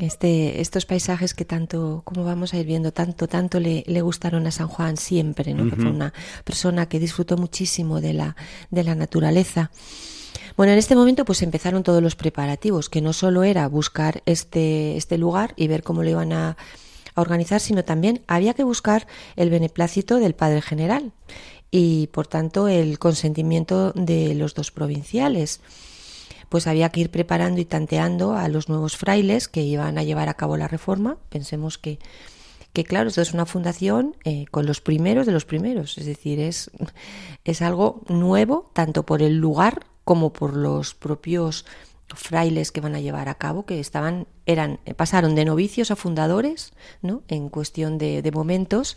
Este, 0.00 0.62
estos 0.62 0.86
paisajes 0.86 1.34
que 1.34 1.44
tanto, 1.44 2.00
como 2.04 2.24
vamos 2.24 2.54
a 2.54 2.58
ir 2.58 2.64
viendo, 2.64 2.92
tanto, 2.92 3.28
tanto 3.28 3.60
le, 3.60 3.84
le 3.86 4.00
gustaron 4.00 4.46
a 4.46 4.50
San 4.50 4.68
Juan 4.68 4.96
siempre, 4.96 5.52
¿no? 5.52 5.68
Que 5.68 5.76
fue 5.76 5.90
una 5.90 6.14
persona 6.44 6.88
que 6.88 6.98
disfrutó 6.98 7.36
muchísimo 7.36 8.00
de 8.00 8.14
la, 8.14 8.36
de 8.70 8.82
la 8.82 8.94
naturaleza. 8.94 9.70
Bueno, 10.56 10.72
en 10.72 10.78
este 10.78 10.96
momento 10.96 11.26
pues 11.26 11.42
empezaron 11.42 11.82
todos 11.82 12.02
los 12.02 12.16
preparativos, 12.16 12.88
que 12.88 13.02
no 13.02 13.12
solo 13.12 13.44
era 13.44 13.68
buscar 13.68 14.22
este, 14.24 14.96
este 14.96 15.18
lugar 15.18 15.52
y 15.56 15.68
ver 15.68 15.82
cómo 15.82 16.02
lo 16.02 16.08
iban 16.08 16.32
a, 16.32 16.56
a 17.14 17.20
organizar, 17.20 17.60
sino 17.60 17.84
también 17.84 18.22
había 18.26 18.54
que 18.54 18.64
buscar 18.64 19.06
el 19.36 19.50
beneplácito 19.50 20.18
del 20.18 20.34
padre 20.34 20.62
general 20.62 21.12
y, 21.70 22.06
por 22.06 22.26
tanto, 22.26 22.68
el 22.68 22.98
consentimiento 22.98 23.92
de 23.92 24.34
los 24.34 24.54
dos 24.54 24.70
provinciales 24.70 25.60
pues 26.48 26.66
había 26.66 26.90
que 26.90 27.00
ir 27.00 27.10
preparando 27.10 27.60
y 27.60 27.64
tanteando 27.64 28.34
a 28.36 28.48
los 28.48 28.68
nuevos 28.68 28.96
frailes 28.96 29.48
que 29.48 29.62
iban 29.62 29.98
a 29.98 30.02
llevar 30.02 30.28
a 30.28 30.34
cabo 30.34 30.56
la 30.56 30.68
reforma. 30.68 31.18
Pensemos 31.28 31.78
que, 31.78 31.98
que 32.72 32.84
claro, 32.84 33.08
esto 33.08 33.22
es 33.22 33.34
una 33.34 33.46
fundación 33.46 34.16
eh, 34.24 34.46
con 34.50 34.66
los 34.66 34.80
primeros 34.80 35.26
de 35.26 35.32
los 35.32 35.44
primeros, 35.44 35.98
es 35.98 36.06
decir, 36.06 36.40
es, 36.40 36.70
es 37.44 37.62
algo 37.62 38.02
nuevo 38.08 38.70
tanto 38.72 39.04
por 39.04 39.22
el 39.22 39.36
lugar 39.36 39.86
como 40.04 40.32
por 40.32 40.56
los 40.56 40.94
propios 40.94 41.64
frailes 42.14 42.70
que 42.70 42.80
van 42.80 42.94
a 42.94 43.00
llevar 43.00 43.28
a 43.28 43.34
cabo, 43.34 43.66
que 43.66 43.80
estaban, 43.80 44.28
eran, 44.46 44.78
pasaron 44.96 45.34
de 45.34 45.44
novicios 45.44 45.90
a 45.90 45.96
fundadores, 45.96 46.72
¿no? 47.02 47.22
En 47.28 47.48
cuestión 47.48 47.98
de, 47.98 48.22
de 48.22 48.30
momentos. 48.30 48.96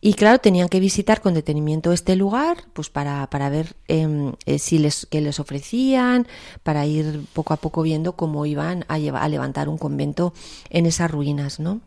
Y 0.00 0.14
claro, 0.14 0.38
tenían 0.38 0.68
que 0.68 0.80
visitar 0.80 1.20
con 1.20 1.34
detenimiento 1.34 1.92
este 1.92 2.16
lugar, 2.16 2.64
pues 2.72 2.90
para, 2.90 3.28
para 3.28 3.48
ver 3.48 3.76
em, 3.88 4.32
eh, 4.46 4.58
si 4.58 4.78
les, 4.78 5.06
qué 5.06 5.20
les 5.20 5.40
ofrecían, 5.40 6.26
para 6.62 6.86
ir 6.86 7.24
poco 7.32 7.54
a 7.54 7.56
poco 7.56 7.82
viendo 7.82 8.12
cómo 8.12 8.46
iban 8.46 8.84
a, 8.88 8.98
llevar, 8.98 9.22
a 9.22 9.28
levantar 9.28 9.68
un 9.68 9.78
convento 9.78 10.32
en 10.70 10.86
esas 10.86 11.10
ruinas, 11.10 11.60
¿no? 11.60 11.80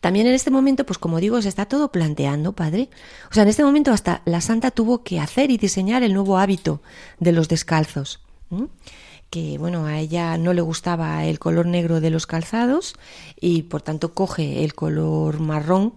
También 0.00 0.26
en 0.26 0.34
este 0.34 0.50
momento, 0.50 0.84
pues 0.84 0.98
como 0.98 1.20
digo, 1.20 1.40
se 1.42 1.48
está 1.48 1.66
todo 1.66 1.92
planteando, 1.92 2.54
padre. 2.54 2.90
O 3.30 3.34
sea, 3.34 3.44
en 3.44 3.48
este 3.48 3.62
momento 3.62 3.92
hasta 3.92 4.22
la 4.24 4.40
santa 4.40 4.72
tuvo 4.72 5.04
que 5.04 5.20
hacer 5.20 5.52
y 5.52 5.58
diseñar 5.58 6.02
el 6.02 6.12
nuevo 6.12 6.38
hábito 6.38 6.82
de 7.20 7.30
los 7.30 7.48
descalzos 7.48 8.20
que 9.32 9.56
bueno, 9.56 9.86
a 9.86 9.98
ella 9.98 10.36
no 10.36 10.52
le 10.52 10.60
gustaba 10.60 11.24
el 11.24 11.38
color 11.38 11.64
negro 11.64 12.02
de 12.02 12.10
los 12.10 12.26
calzados 12.26 12.94
y 13.40 13.62
por 13.62 13.80
tanto 13.80 14.12
coge 14.12 14.62
el 14.62 14.74
color 14.74 15.40
marrón 15.40 15.94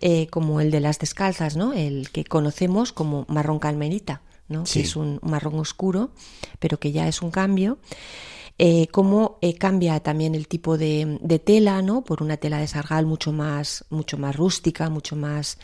eh, 0.00 0.26
como 0.28 0.60
el 0.60 0.70
de 0.70 0.80
las 0.80 0.98
descalzas, 0.98 1.56
¿no? 1.56 1.72
El 1.72 2.10
que 2.10 2.24
conocemos 2.24 2.92
como 2.92 3.24
marrón 3.28 3.58
calmerita, 3.58 4.22
¿no? 4.48 4.64
Que 4.64 4.80
es 4.80 4.96
un 4.96 5.18
marrón 5.22 5.58
oscuro, 5.58 6.10
pero 6.58 6.78
que 6.78 6.92
ya 6.92 7.08
es 7.08 7.22
un 7.22 7.30
cambio. 7.30 7.78
Eh, 8.58 8.88
cómo 8.88 9.38
eh, 9.40 9.54
cambia 9.54 10.00
también 10.00 10.34
el 10.34 10.48
tipo 10.48 10.78
de, 10.78 11.40
tela, 11.44 11.80
¿no? 11.82 12.02
Por 12.02 12.22
una 12.22 12.36
tela 12.36 12.58
de 12.58 12.66
sargal 12.66 13.06
mucho 13.06 13.32
más, 13.32 13.84
mucho 13.90 14.18
más 14.18 14.34
rústica, 14.34 14.90
mucho 14.90 15.16
más 15.16 15.58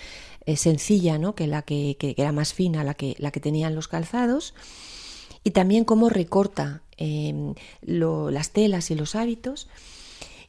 sencilla, 0.57 1.17
¿no? 1.17 1.35
Que 1.35 1.47
la 1.47 1.63
que, 1.63 1.97
que, 1.99 2.15
era 2.19 2.31
más 2.31 2.53
fina, 2.53 2.85
la 2.85 2.95
que, 2.95 3.17
la 3.19 3.31
que 3.31 3.41
tenían 3.41 3.75
los 3.75 3.89
calzados 3.89 4.55
y 5.45 5.51
también 5.51 5.85
cómo 5.85 6.09
recorta 6.09 6.83
em, 6.97 7.55
las 7.83 8.51
telas 8.51 8.91
y 8.91 8.95
los 8.95 9.15
hábitos 9.15 9.69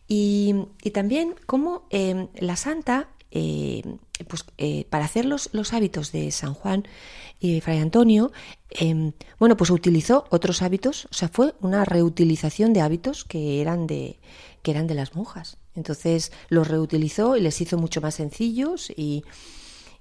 y, 0.08 0.56
también 0.94 1.36
cómo 1.46 1.86
em, 1.89 2.27
la 2.36 2.56
santa 2.56 3.10
em, 3.36 3.98
pues, 4.27 4.46
eh, 4.58 4.86
para 4.89 5.06
hacer 5.06 5.25
los, 5.25 5.50
hábitos 5.74 6.12
de 6.12 6.32
San 6.32 6.54
Juan 6.54 6.88
y 7.39 7.60
Fray 7.60 7.80
Antonio, 7.80 8.32
bueno, 9.39 9.58
pues 9.58 9.70
utilizó 9.70 10.25
otros 10.30 10.62
hábitos, 10.62 11.06
o 11.12 11.13
sea, 11.13 11.27
fue 11.27 11.54
una 11.62 11.86
reutilización 11.86 12.74
de 12.74 12.82
hábitos 12.82 13.25
que 13.25 13.62
eran 13.62 13.88
de, 13.88 14.20
que 14.63 14.72
eran 14.72 14.88
de 14.88 14.96
las 14.96 15.15
monjas. 15.15 15.58
Entonces 15.75 16.32
los 16.50 16.68
reutilizó 16.68 17.36
y 17.36 17.42
les 17.42 17.60
hizo 17.60 17.77
mucho 17.77 18.00
más 18.01 18.15
sencillos 18.15 18.89
y, 18.96 19.24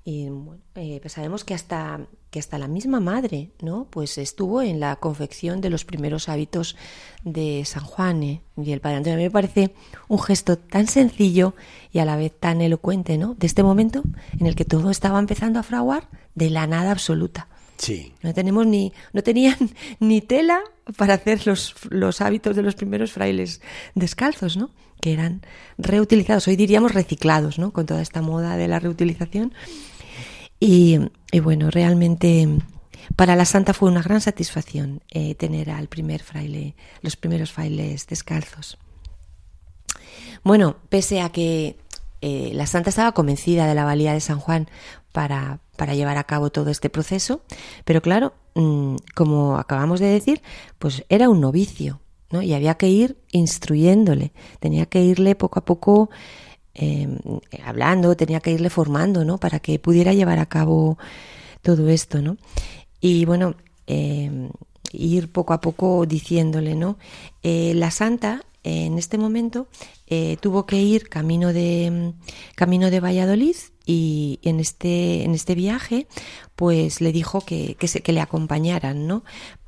y 0.06 0.28
eh, 0.74 0.98
pues 1.00 1.14
sabemos 1.14 1.44
que 1.44 1.54
hasta, 1.54 2.00
que 2.30 2.38
hasta 2.38 2.58
la 2.58 2.68
misma 2.68 3.00
madre, 3.00 3.52
¿no? 3.62 3.86
Pues 3.88 4.18
estuvo 4.18 4.60
en 4.60 4.78
la 4.78 4.96
confección 4.96 5.62
de 5.62 5.70
los 5.70 5.86
primeros 5.86 6.28
hábitos 6.28 6.76
de 7.24 7.62
San 7.64 7.84
Juan 7.84 8.22
¿eh? 8.22 8.42
y 8.62 8.72
el 8.72 8.80
Padre 8.80 8.98
Antonio. 8.98 9.14
A 9.14 9.18
mí 9.18 9.24
me 9.24 9.30
parece 9.30 9.74
un 10.08 10.18
gesto 10.18 10.58
tan 10.58 10.88
sencillo 10.88 11.54
y 11.90 12.00
a 12.00 12.04
la 12.04 12.16
vez 12.16 12.38
tan 12.38 12.60
elocuente, 12.60 13.16
¿no? 13.16 13.34
De 13.34 13.46
este 13.46 13.62
momento 13.62 14.02
en 14.38 14.46
el 14.46 14.56
que 14.56 14.66
todo 14.66 14.90
estaba 14.90 15.18
empezando 15.18 15.58
a 15.58 15.62
fraguar 15.62 16.10
de 16.34 16.50
la 16.50 16.66
nada 16.66 16.90
absoluta. 16.90 17.48
Sí. 17.78 18.12
No 18.22 18.34
tenemos 18.34 18.66
ni, 18.66 18.92
no 19.14 19.22
tenían 19.22 19.56
ni 20.00 20.20
tela 20.20 20.60
para 20.98 21.14
hacer 21.14 21.46
los, 21.46 21.74
los 21.88 22.20
hábitos 22.20 22.56
de 22.56 22.62
los 22.62 22.74
primeros 22.74 23.10
frailes 23.10 23.62
descalzos, 23.94 24.58
¿no? 24.58 24.70
Que 25.00 25.14
eran 25.14 25.40
reutilizados, 25.78 26.46
hoy 26.46 26.56
diríamos 26.56 26.92
reciclados, 26.92 27.58
¿no? 27.58 27.72
Con 27.72 27.86
toda 27.86 28.02
esta 28.02 28.20
moda 28.20 28.58
de 28.58 28.68
la 28.68 28.80
reutilización 28.80 29.54
y, 30.66 31.40
bueno, 31.40 31.70
realmente 31.70 32.48
para 33.16 33.36
la 33.36 33.44
santa 33.44 33.74
fue 33.74 33.90
una 33.90 34.02
gran 34.02 34.22
satisfacción 34.22 35.02
eh, 35.10 35.34
tener 35.34 35.70
al 35.70 35.88
primer 35.88 36.22
fraile, 36.22 36.74
los 37.02 37.16
primeros 37.16 37.52
frailes 37.52 38.06
descalzos. 38.06 38.78
Bueno, 40.42 40.76
pese 40.88 41.20
a 41.20 41.28
que 41.28 41.76
eh, 42.22 42.52
la 42.54 42.66
santa 42.66 42.88
estaba 42.88 43.12
convencida 43.12 43.66
de 43.66 43.74
la 43.74 43.84
valía 43.84 44.14
de 44.14 44.20
San 44.20 44.40
Juan 44.40 44.68
para, 45.12 45.60
para 45.76 45.94
llevar 45.94 46.16
a 46.16 46.24
cabo 46.24 46.50
todo 46.50 46.70
este 46.70 46.88
proceso, 46.88 47.42
pero 47.84 48.00
claro, 48.00 48.32
mm, 48.54 48.96
como 49.14 49.58
acabamos 49.58 50.00
de 50.00 50.06
decir, 50.06 50.40
pues 50.78 51.04
era 51.10 51.28
un 51.28 51.42
novicio, 51.42 52.00
¿no? 52.30 52.40
Y 52.40 52.54
había 52.54 52.76
que 52.76 52.88
ir 52.88 53.18
instruyéndole, 53.32 54.32
tenía 54.60 54.86
que 54.86 55.02
irle 55.02 55.34
poco 55.34 55.58
a 55.58 55.64
poco 55.66 56.08
Em, 56.74 57.18
hablando, 57.64 58.16
tenía 58.16 58.40
que 58.40 58.52
irle 58.52 58.70
formando, 58.70 59.24
¿no? 59.24 59.38
Para 59.38 59.60
que 59.60 59.78
pudiera 59.78 60.12
llevar 60.12 60.38
a 60.38 60.46
cabo 60.46 60.98
todo 61.62 61.88
esto, 61.88 62.20
¿no? 62.20 62.36
Y 63.00 63.24
bueno, 63.24 63.54
em, 63.86 64.50
ir 64.92 65.30
poco 65.32 65.52
a 65.52 65.60
poco 65.60 66.06
diciéndole, 66.06 66.74
¿no? 66.74 66.98
Eh, 67.42 67.72
la 67.74 67.90
santa 67.90 68.42
en 68.64 68.98
este 68.98 69.18
momento 69.18 69.68
eh, 70.06 70.38
tuvo 70.40 70.66
que 70.66 70.80
ir 70.80 71.08
camino 71.08 71.52
de 71.52 72.14
camino 72.56 72.90
de 72.90 73.00
Valladolid 73.00 73.56
y 73.86 74.40
en 74.42 74.58
este 74.58 75.22
en 75.22 75.34
este 75.34 75.54
viaje 75.54 76.08
pues 76.56 77.02
le 77.02 77.12
dijo 77.12 77.42
que, 77.42 77.74
que, 77.74 77.88
se, 77.88 78.00
que 78.00 78.12
le 78.12 78.22
acompañaran 78.22 79.06
no 79.06 79.22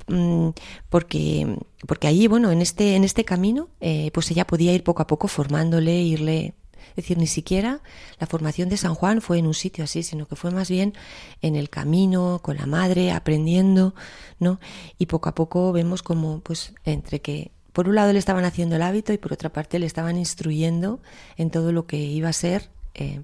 mm, 0.08 0.48
porque 0.88 1.58
porque 1.86 2.08
allí 2.08 2.26
bueno 2.26 2.50
en 2.50 2.62
este 2.62 2.96
en 2.96 3.04
este 3.04 3.24
camino 3.24 3.68
eh, 3.80 4.10
pues 4.14 4.30
ella 4.30 4.46
podía 4.46 4.72
ir 4.72 4.82
poco 4.82 5.02
a 5.02 5.06
poco 5.06 5.28
formándole 5.28 6.00
irle 6.00 6.54
es 6.96 7.04
decir, 7.04 7.18
ni 7.18 7.26
siquiera 7.26 7.80
la 8.18 8.26
formación 8.26 8.70
de 8.70 8.78
San 8.78 8.94
Juan 8.94 9.20
fue 9.20 9.38
en 9.38 9.46
un 9.46 9.52
sitio 9.52 9.84
así, 9.84 10.02
sino 10.02 10.26
que 10.26 10.34
fue 10.34 10.50
más 10.50 10.70
bien 10.70 10.94
en 11.42 11.54
el 11.54 11.68
camino, 11.68 12.40
con 12.42 12.56
la 12.56 12.64
madre, 12.64 13.12
aprendiendo, 13.12 13.94
¿no? 14.40 14.58
Y 14.96 15.04
poco 15.04 15.28
a 15.28 15.34
poco 15.34 15.72
vemos 15.72 16.02
como, 16.02 16.40
pues, 16.40 16.72
entre 16.84 17.20
que 17.20 17.50
por 17.74 17.90
un 17.90 17.96
lado 17.96 18.14
le 18.14 18.18
estaban 18.18 18.46
haciendo 18.46 18.76
el 18.76 18.82
hábito 18.82 19.12
y 19.12 19.18
por 19.18 19.34
otra 19.34 19.50
parte 19.50 19.78
le 19.78 19.84
estaban 19.84 20.16
instruyendo 20.16 21.00
en 21.36 21.50
todo 21.50 21.70
lo 21.72 21.86
que 21.86 21.98
iba 21.98 22.30
a 22.30 22.32
ser 22.32 22.70
eh, 22.94 23.20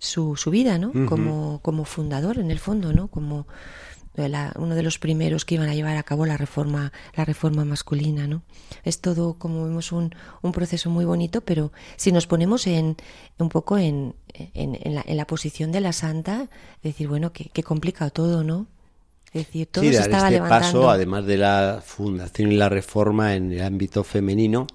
su, 0.00 0.34
su, 0.34 0.50
vida, 0.50 0.78
¿no? 0.78 0.90
como, 1.06 1.60
como 1.62 1.84
fundador, 1.84 2.38
en 2.38 2.50
el 2.50 2.58
fondo, 2.58 2.92
¿no? 2.92 3.06
Como 3.06 3.46
uno 4.56 4.74
de 4.74 4.82
los 4.82 4.98
primeros 4.98 5.44
que 5.44 5.54
iban 5.54 5.68
a 5.68 5.74
llevar 5.74 5.96
a 5.96 6.02
cabo 6.02 6.26
la 6.26 6.36
reforma, 6.36 6.92
la 7.14 7.24
reforma 7.24 7.64
masculina, 7.64 8.26
¿no? 8.26 8.42
Es 8.84 9.00
todo, 9.00 9.34
como 9.34 9.64
vemos, 9.64 9.92
un, 9.92 10.14
un 10.42 10.52
proceso 10.52 10.90
muy 10.90 11.04
bonito, 11.04 11.40
pero 11.40 11.72
si 11.96 12.12
nos 12.12 12.26
ponemos 12.26 12.66
en 12.66 12.96
un 13.38 13.48
poco 13.48 13.78
en, 13.78 14.14
en, 14.34 14.94
la, 14.94 15.04
en 15.06 15.16
la, 15.16 15.26
posición 15.26 15.72
de 15.72 15.80
la 15.80 15.92
santa, 15.92 16.48
decir, 16.82 17.08
bueno, 17.08 17.32
que, 17.32 17.62
complicado 17.62 18.10
todo, 18.10 18.44
¿no? 18.44 18.66
Es 19.32 19.46
decir, 19.46 19.66
todo 19.66 19.84
se 19.84 19.90
estaba 19.90 20.30
este 20.30 20.40
paso, 20.40 20.90
además 20.90 21.26
de 21.26 21.36
la 21.36 21.82
fundación 21.84 22.50
y 22.50 22.56
la 22.56 22.68
reforma 22.68 23.34
en 23.34 23.52
el 23.52 23.62
ámbito 23.62 24.02
femenino, 24.02 24.66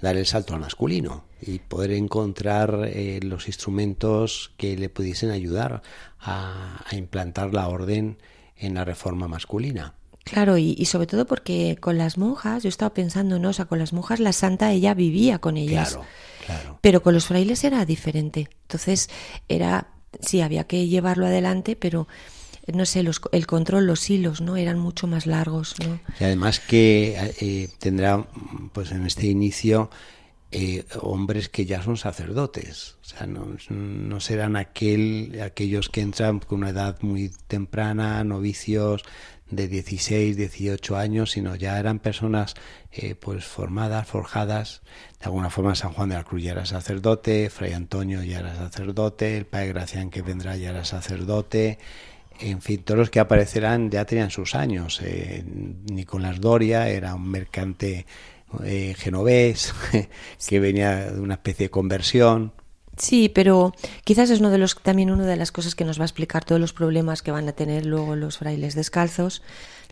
dar 0.00 0.16
el 0.16 0.26
salto 0.26 0.54
al 0.54 0.60
masculino 0.60 1.24
y 1.42 1.58
poder 1.58 1.92
encontrar 1.92 2.88
eh, 2.92 3.20
los 3.22 3.48
instrumentos 3.48 4.52
que 4.56 4.76
le 4.76 4.88
pudiesen 4.88 5.30
ayudar 5.30 5.82
a, 6.18 6.84
a 6.86 6.96
implantar 6.96 7.52
la 7.52 7.68
orden 7.68 8.18
en 8.60 8.74
la 8.74 8.84
reforma 8.84 9.26
masculina. 9.26 9.94
Claro, 10.24 10.58
y, 10.58 10.84
sobre 10.84 11.06
todo 11.06 11.26
porque 11.26 11.78
con 11.80 11.98
las 11.98 12.18
monjas, 12.18 12.62
yo 12.62 12.68
estaba 12.68 12.94
pensando, 12.94 13.38
¿no? 13.38 13.48
O 13.48 13.52
sea, 13.52 13.64
con 13.64 13.78
las 13.78 13.92
monjas 13.92 14.20
la 14.20 14.32
santa 14.32 14.70
ella 14.70 14.94
vivía 14.94 15.38
con 15.38 15.56
ellas. 15.56 15.94
Claro, 15.94 16.06
claro. 16.46 16.78
Pero 16.82 17.02
con 17.02 17.14
los 17.14 17.26
frailes 17.26 17.64
era 17.64 17.84
diferente. 17.84 18.48
Entonces, 18.62 19.08
era, 19.48 19.88
sí, 20.20 20.40
había 20.40 20.64
que 20.64 20.86
llevarlo 20.86 21.26
adelante, 21.26 21.74
pero 21.74 22.06
no 22.72 22.86
sé, 22.86 23.02
los, 23.02 23.20
el 23.32 23.46
control, 23.46 23.86
los 23.86 24.08
hilos, 24.08 24.40
¿no? 24.40 24.56
Eran 24.56 24.78
mucho 24.78 25.06
más 25.06 25.26
largos, 25.26 25.74
¿no? 25.84 25.98
Y 26.20 26.24
además 26.24 26.60
que 26.60 27.34
eh, 27.40 27.68
tendrá, 27.78 28.26
pues 28.72 28.92
en 28.92 29.06
este 29.06 29.26
inicio, 29.26 29.90
eh, 30.52 30.84
hombres 31.00 31.48
que 31.48 31.64
ya 31.64 31.82
son 31.82 31.96
sacerdotes. 31.96 32.96
O 33.02 33.04
sea, 33.04 33.26
no, 33.26 34.20
serán 34.20 34.56
aquel, 34.56 35.40
aquellos 35.42 35.88
que 35.88 36.00
entran 36.00 36.40
con 36.40 36.58
una 36.58 36.70
edad 36.70 36.98
muy 37.02 37.30
temprana, 37.46 38.24
novicios 38.24 39.04
de 39.50 39.68
16, 39.68 40.36
18 40.36 40.96
años, 40.96 41.32
sino 41.32 41.54
ya 41.56 41.78
eran 41.78 41.98
personas 41.98 42.54
eh, 42.92 43.14
pues 43.14 43.44
formadas, 43.44 44.08
forjadas. 44.08 44.82
De 45.20 45.26
alguna 45.26 45.50
forma 45.50 45.74
San 45.74 45.92
Juan 45.92 46.08
de 46.08 46.16
la 46.16 46.24
Cruz 46.24 46.42
ya 46.42 46.52
era 46.52 46.66
sacerdote, 46.66 47.50
Fray 47.50 47.72
Antonio 47.72 48.22
ya 48.22 48.40
era 48.40 48.56
sacerdote, 48.56 49.36
el 49.36 49.46
Padre 49.46 49.68
Gracián 49.68 50.10
que 50.10 50.22
vendrá 50.22 50.56
ya 50.56 50.70
era 50.70 50.84
sacerdote. 50.84 51.78
En 52.40 52.62
fin, 52.62 52.82
todos 52.82 52.98
los 52.98 53.10
que 53.10 53.20
aparecerán 53.20 53.90
ya 53.90 54.04
tenían 54.04 54.30
sus 54.30 54.54
años. 54.54 55.00
Eh, 55.02 55.44
Nicolás 55.44 56.40
Doria 56.40 56.88
era 56.88 57.14
un 57.14 57.30
mercante 57.30 58.06
eh, 58.64 58.94
genovés, 58.96 59.74
que 60.48 60.60
venía 60.60 61.12
de 61.12 61.20
una 61.20 61.34
especie 61.34 61.66
de 61.66 61.70
conversión. 61.70 62.52
Sí, 62.96 63.30
pero 63.30 63.72
quizás 64.04 64.28
es 64.28 64.40
uno 64.40 64.50
de 64.50 64.58
los, 64.58 64.76
también 64.76 65.10
una 65.10 65.24
de 65.24 65.36
las 65.36 65.52
cosas 65.52 65.74
que 65.74 65.84
nos 65.84 65.98
va 65.98 66.02
a 66.02 66.06
explicar 66.06 66.44
todos 66.44 66.60
los 66.60 66.74
problemas 66.74 67.22
que 67.22 67.30
van 67.30 67.48
a 67.48 67.52
tener 67.52 67.86
luego 67.86 68.14
los 68.14 68.38
frailes 68.38 68.74
descalzos. 68.74 69.42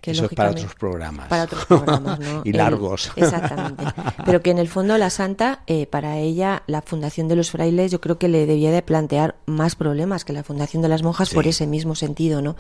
Que 0.03 0.13
Eso 0.13 0.27
es 0.27 0.35
para 0.35 0.51
otros 0.51 0.75
programas. 0.77 1.27
Para 1.27 1.45
otros 1.45 1.65
programas, 1.65 2.21
¿no? 2.21 2.43
y 2.45 2.53
largos. 2.53 3.11
exactamente. 3.17 3.83
Pero 4.25 4.43
que 4.43 4.51
en 4.51 4.59
el 4.59 4.69
fondo 4.69 4.97
la 4.97 5.11
santa, 5.11 5.63
eh, 5.67 5.87
para 5.87 6.19
ella, 6.19 6.63
la 6.67 6.83
fundación 6.83 7.27
de 7.27 7.35
los 7.35 7.51
frailes, 7.51 7.91
yo 7.91 8.01
creo 8.01 8.19
que 8.19 8.29
le 8.29 8.47
debía 8.47 8.71
de 8.71 8.83
plantear 8.83 9.37
más 9.47 9.75
problemas 9.75 10.25
que 10.25 10.33
la 10.33 10.45
fundación 10.45 10.83
de 10.83 10.89
las 10.89 11.03
monjas 11.03 11.31
por 11.31 11.47
ese 11.49 11.67
mismo 11.67 11.97
sentido, 11.97 12.43
¿no? 12.43 12.55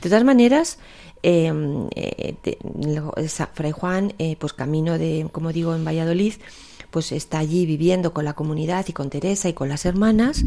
De 0.00 0.10
todas 0.10 0.24
maneras, 0.24 0.78
em, 1.24 1.88
eh, 1.96 2.34
Fray 3.54 3.72
Juan, 3.72 4.12
eh, 4.18 4.36
pues 4.38 4.52
camino 4.52 4.98
de, 4.98 5.26
como 5.32 5.52
digo, 5.52 5.74
en 5.74 5.84
Valladolid, 5.84 6.34
pues 6.90 7.10
está 7.12 7.38
allí 7.38 7.66
viviendo 7.66 8.12
con 8.12 8.24
la 8.24 8.34
comunidad 8.34 8.86
y 8.88 8.92
con 8.92 9.10
Teresa 9.10 9.48
y 9.48 9.54
con 9.54 9.68
las 9.68 9.84
hermanas, 9.86 10.44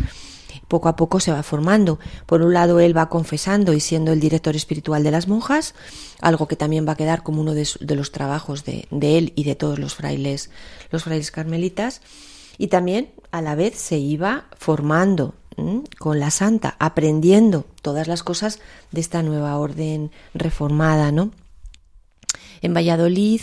poco 0.68 0.88
a 0.88 0.96
poco 0.96 1.20
se 1.20 1.32
va 1.32 1.44
formando. 1.44 2.00
Por 2.26 2.42
un 2.42 2.54
lado, 2.54 2.80
él 2.80 2.96
va 2.96 3.10
confesando 3.10 3.74
y 3.74 3.80
siendo 3.80 4.14
el 4.14 4.20
director 4.20 4.56
espiritual 4.56 5.04
de 5.04 5.12
las 5.12 5.28
monjas, 5.28 5.74
algo 6.22 6.48
que 6.48 6.56
también 6.56 6.88
va 6.88 6.94
a 6.94 6.96
quedar 6.96 7.24
como 7.24 7.42
uno 7.42 7.54
de, 7.54 7.68
los 7.96 8.12
trabajos 8.12 8.64
de, 8.64 8.88
él 8.92 9.34
y 9.36 9.44
de 9.44 9.56
todos 9.56 9.80
los 9.80 9.96
frailes, 9.96 10.50
los 10.92 11.04
frailes 11.04 11.32
carmelitas. 11.32 12.02
Y 12.58 12.68
también 12.68 13.12
a 13.32 13.42
la 13.42 13.56
vez 13.56 13.76
se 13.76 13.98
iba 13.98 14.46
formando 14.58 15.36
con 15.98 16.20
la 16.20 16.30
santa, 16.30 16.76
aprendiendo 16.78 17.66
todas 17.82 18.08
las 18.08 18.22
cosas 18.22 18.60
de 18.92 19.02
esta 19.02 19.24
nueva 19.24 19.58
orden 19.58 20.12
reformada, 20.36 21.12
¿no? 21.12 21.32
En 22.62 22.76
Valladolid 22.76 23.42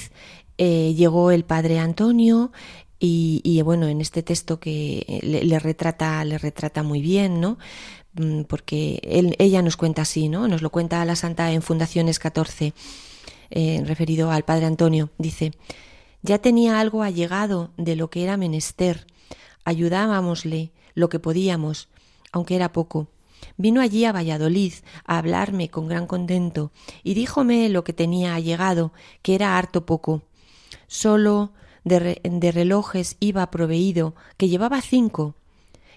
eh, 0.59 0.94
llegó 0.97 1.33
el 1.33 1.44
padre 1.44 1.80
Antonio, 1.80 2.52
y, 3.06 3.61
bueno, 3.62 3.87
en 3.87 4.00
este 4.00 4.23
texto 4.23 4.59
que 4.59 5.21
le, 5.23 5.59
retrata, 5.59 6.25
le 6.25 6.38
retrata 6.38 6.83
muy 6.83 7.02
bien, 7.02 7.38
¿no? 7.38 7.59
Mm, 8.14 8.42
porque 8.42 8.99
ella 9.38 9.61
nos 9.61 9.76
cuenta 9.76 10.02
así, 10.02 10.28
¿no? 10.28 10.49
Nos 10.49 10.62
lo 10.62 10.71
cuenta 10.71 11.04
la 11.04 11.16
Santa 11.16 11.52
en 11.52 11.61
Fundaciones 11.61 12.18
14, 12.18 12.73
eh, 13.50 13.83
referido 13.85 14.30
al 14.30 14.44
Padre 14.44 14.64
Antonio. 14.66 15.11
Dice, 15.18 15.52
ya 16.24 16.38
tenía 16.38 16.80
algo 16.80 17.02
allegado 17.02 17.70
de 17.76 17.96
lo 17.96 18.08
que 18.08 18.24
era 18.24 18.38
menester. 18.38 19.06
Ayudábamosle 19.64 20.72
lo 20.94 21.10
que 21.10 21.18
podíamos, 21.18 21.88
aunque 22.32 22.56
era 22.56 22.72
poco. 22.72 23.08
Vino 23.58 23.82
allí 23.82 24.06
a 24.06 24.12
Valladolid 24.12 24.72
a 25.04 25.18
hablarme 25.18 25.68
con 25.68 25.86
gran 25.86 26.06
contento 26.06 26.72
y 27.02 27.12
díjome 27.12 27.68
lo 27.68 27.84
que 27.84 27.92
tenía 27.92 28.34
allegado, 28.34 28.92
que 29.20 29.34
era 29.34 29.58
harto 29.58 29.84
poco. 29.84 30.22
Solo 30.86 31.52
de, 31.84 32.52
relojes 32.52 33.16
iba 33.20 33.50
proveído, 33.50 34.14
que 34.38 34.48
llevaba 34.48 34.80
cinco, 34.80 35.34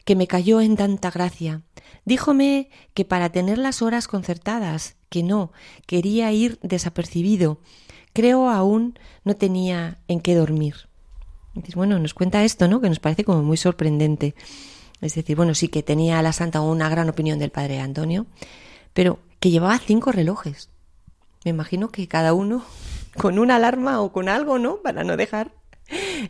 que 0.04 0.18
me 0.18 0.28
cayó 0.28 0.60
en 0.60 0.76
tanta 0.76 1.10
gracia. 1.10 1.62
Díjome 2.04 2.70
que 2.94 3.06
para 3.06 3.30
tener 3.30 3.58
las 3.58 3.82
horas 3.82 4.10
concertadas, 4.10 4.98
que 5.08 5.24
no, 5.24 5.54
quería 5.86 6.34
ir 6.34 6.60
desapercibido. 6.62 7.60
Creo 8.18 8.50
aún 8.50 8.98
no 9.26 9.36
tenía 9.36 10.00
en 10.08 10.22
qué 10.22 10.34
dormir. 10.34 10.90
Bueno, 11.76 12.00
nos 12.00 12.16
cuenta 12.16 12.44
esto, 12.44 12.68
¿no? 12.68 12.82
Que 12.82 12.90
nos 12.90 13.00
parece 13.00 13.24
como 13.24 13.44
muy 13.44 13.58
sorprendente. 13.58 14.34
Es 15.02 15.14
decir, 15.14 15.36
bueno, 15.38 15.54
sí 15.54 15.68
que 15.68 15.84
tenía 15.84 16.20
la 16.24 16.34
santa 16.34 16.62
una 16.62 16.90
gran 16.90 17.10
opinión 17.10 17.38
del 17.38 17.52
padre 17.52 17.80
Antonio, 17.80 18.26
pero 18.96 19.20
que 19.40 19.52
llevaba 19.52 19.78
cinco 19.78 20.12
relojes. 20.12 20.72
Me 21.46 21.52
imagino 21.52 21.90
que 21.90 22.08
cada 22.08 22.34
uno 22.34 22.66
con 23.16 23.38
una 23.38 23.58
alarma 23.58 24.02
o 24.02 24.12
con 24.12 24.30
algo, 24.30 24.58
¿no? 24.58 24.78
Para 24.78 25.04
no 25.04 25.16
dejar 25.16 25.52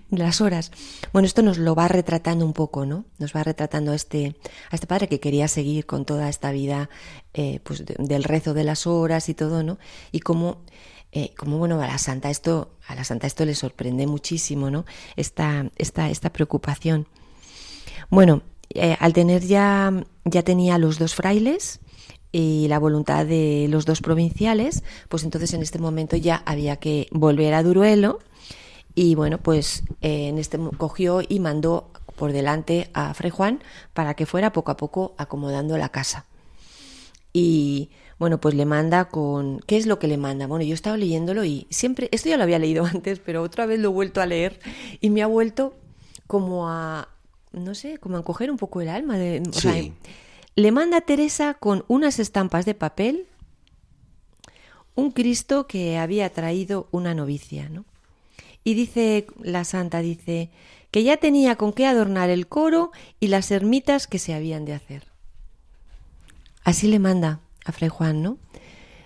las 0.09 0.41
horas. 0.41 0.73
Bueno, 1.13 1.25
esto 1.25 1.41
nos 1.41 1.57
lo 1.57 1.73
va 1.73 1.87
retratando 1.87 2.45
un 2.45 2.51
poco, 2.51 2.85
¿no? 2.85 3.05
Nos 3.17 3.33
va 3.33 3.43
retratando 3.43 3.93
a 3.93 3.95
este, 3.95 4.35
a 4.71 4.75
este 4.75 4.87
padre 4.87 5.07
que 5.07 5.21
quería 5.21 5.47
seguir 5.47 5.85
con 5.85 6.03
toda 6.03 6.27
esta 6.27 6.51
vida 6.51 6.89
eh, 7.33 7.61
pues 7.63 7.85
del 7.85 8.25
rezo 8.25 8.53
de 8.53 8.65
las 8.65 8.87
horas 8.87 9.29
y 9.29 9.33
todo, 9.33 9.63
¿no? 9.63 9.77
Y 10.11 10.19
cómo, 10.19 10.65
eh, 11.11 11.33
bueno, 11.45 11.81
a 11.81 11.87
la 11.87 11.97
santa 11.97 12.29
esto, 12.29 12.71
a 12.87 12.95
la 12.95 13.03
santa 13.03 13.27
esto 13.27 13.45
le 13.45 13.55
sorprende 13.55 14.07
muchísimo, 14.07 14.69
¿no? 14.69 14.85
Esta, 15.15 15.69
esta, 15.77 16.09
esta 16.09 16.31
preocupación. 16.31 17.07
Bueno, 18.09 18.41
eh, 18.69 18.97
al 18.99 19.13
tener 19.13 19.43
ya, 19.43 19.91
ya 20.25 20.43
tenía 20.43 20.77
los 20.77 20.99
dos 20.99 21.15
frailes, 21.15 21.79
y 22.31 22.67
la 22.67 22.77
voluntad 22.77 23.25
de 23.25 23.67
los 23.69 23.85
dos 23.85 24.01
provinciales, 24.01 24.83
pues 25.09 25.23
entonces 25.23 25.53
en 25.53 25.61
este 25.61 25.79
momento 25.79 26.17
ya 26.17 26.43
había 26.45 26.75
que 26.75 27.07
volver 27.11 27.53
a 27.53 27.63
Duruelo 27.63 28.19
y 28.93 29.15
bueno, 29.15 29.37
pues 29.37 29.83
eh, 30.01 30.27
en 30.27 30.37
este 30.37 30.59
cogió 30.77 31.21
y 31.27 31.39
mandó 31.39 31.91
por 32.15 32.33
delante 32.33 32.89
a 32.93 33.13
Fray 33.13 33.31
Juan 33.31 33.63
para 33.93 34.15
que 34.15 34.25
fuera 34.25 34.51
poco 34.51 34.71
a 34.71 34.77
poco 34.77 35.15
acomodando 35.17 35.77
la 35.77 35.89
casa. 35.89 36.25
Y 37.31 37.91
bueno, 38.19 38.39
pues 38.39 38.55
le 38.55 38.65
manda 38.65 39.05
con... 39.05 39.59
¿Qué 39.59 39.77
es 39.77 39.85
lo 39.85 39.99
que 39.99 40.07
le 40.07 40.17
manda? 40.17 40.47
Bueno, 40.47 40.65
yo 40.65 40.71
he 40.71 40.73
estado 40.73 40.97
leyéndolo 40.97 41.43
y 41.45 41.67
siempre... 41.69 42.09
Esto 42.11 42.29
ya 42.29 42.37
lo 42.37 42.43
había 42.43 42.59
leído 42.59 42.85
antes, 42.93 43.19
pero 43.19 43.43
otra 43.43 43.65
vez 43.65 43.79
lo 43.79 43.89
he 43.89 43.93
vuelto 43.93 44.21
a 44.21 44.25
leer 44.25 44.59
y 45.01 45.09
me 45.09 45.21
ha 45.21 45.27
vuelto 45.27 45.75
como 46.25 46.69
a... 46.69 47.09
No 47.51 47.75
sé, 47.75 47.97
como 47.97 48.17
a 48.17 48.19
encoger 48.19 48.51
un 48.51 48.57
poco 48.57 48.81
el 48.81 48.89
alma. 48.89 49.17
De, 49.17 49.41
le 50.55 50.71
manda 50.71 50.97
a 50.97 51.01
Teresa 51.01 51.53
con 51.53 51.85
unas 51.87 52.19
estampas 52.19 52.65
de 52.65 52.73
papel 52.73 53.27
un 54.95 55.11
Cristo 55.11 55.67
que 55.67 55.97
había 55.97 56.31
traído 56.31 56.87
una 56.91 57.13
novicia, 57.13 57.69
¿no? 57.69 57.85
Y 58.63 58.73
dice 58.73 59.27
la 59.41 59.63
santa, 59.63 59.99
dice, 60.01 60.49
que 60.91 61.03
ya 61.03 61.17
tenía 61.17 61.55
con 61.55 61.71
qué 61.71 61.85
adornar 61.85 62.29
el 62.29 62.47
coro 62.47 62.91
y 63.19 63.27
las 63.27 63.51
ermitas 63.51 64.07
que 64.07 64.19
se 64.19 64.33
habían 64.33 64.65
de 64.65 64.73
hacer. 64.73 65.03
Así 66.63 66.87
le 66.87 66.99
manda 66.99 67.39
a 67.67 67.71
Fray 67.71 67.89
Juan, 67.89 68.21
¿no? 68.21 68.37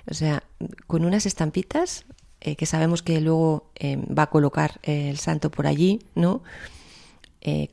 O 0.10 0.14
sea, 0.14 0.44
con 0.88 1.06
unas 1.06 1.26
estampitas 1.26 2.06
eh, 2.40 2.56
que 2.56 2.66
sabemos 2.66 3.04
que 3.04 3.22
luego 3.22 3.72
eh, 3.76 3.98
va 3.98 4.24
a 4.24 4.30
colocar 4.30 4.80
eh, 4.82 5.10
el 5.10 5.18
santo 5.20 5.52
por 5.52 5.68
allí, 5.68 6.00
¿no? 6.16 6.42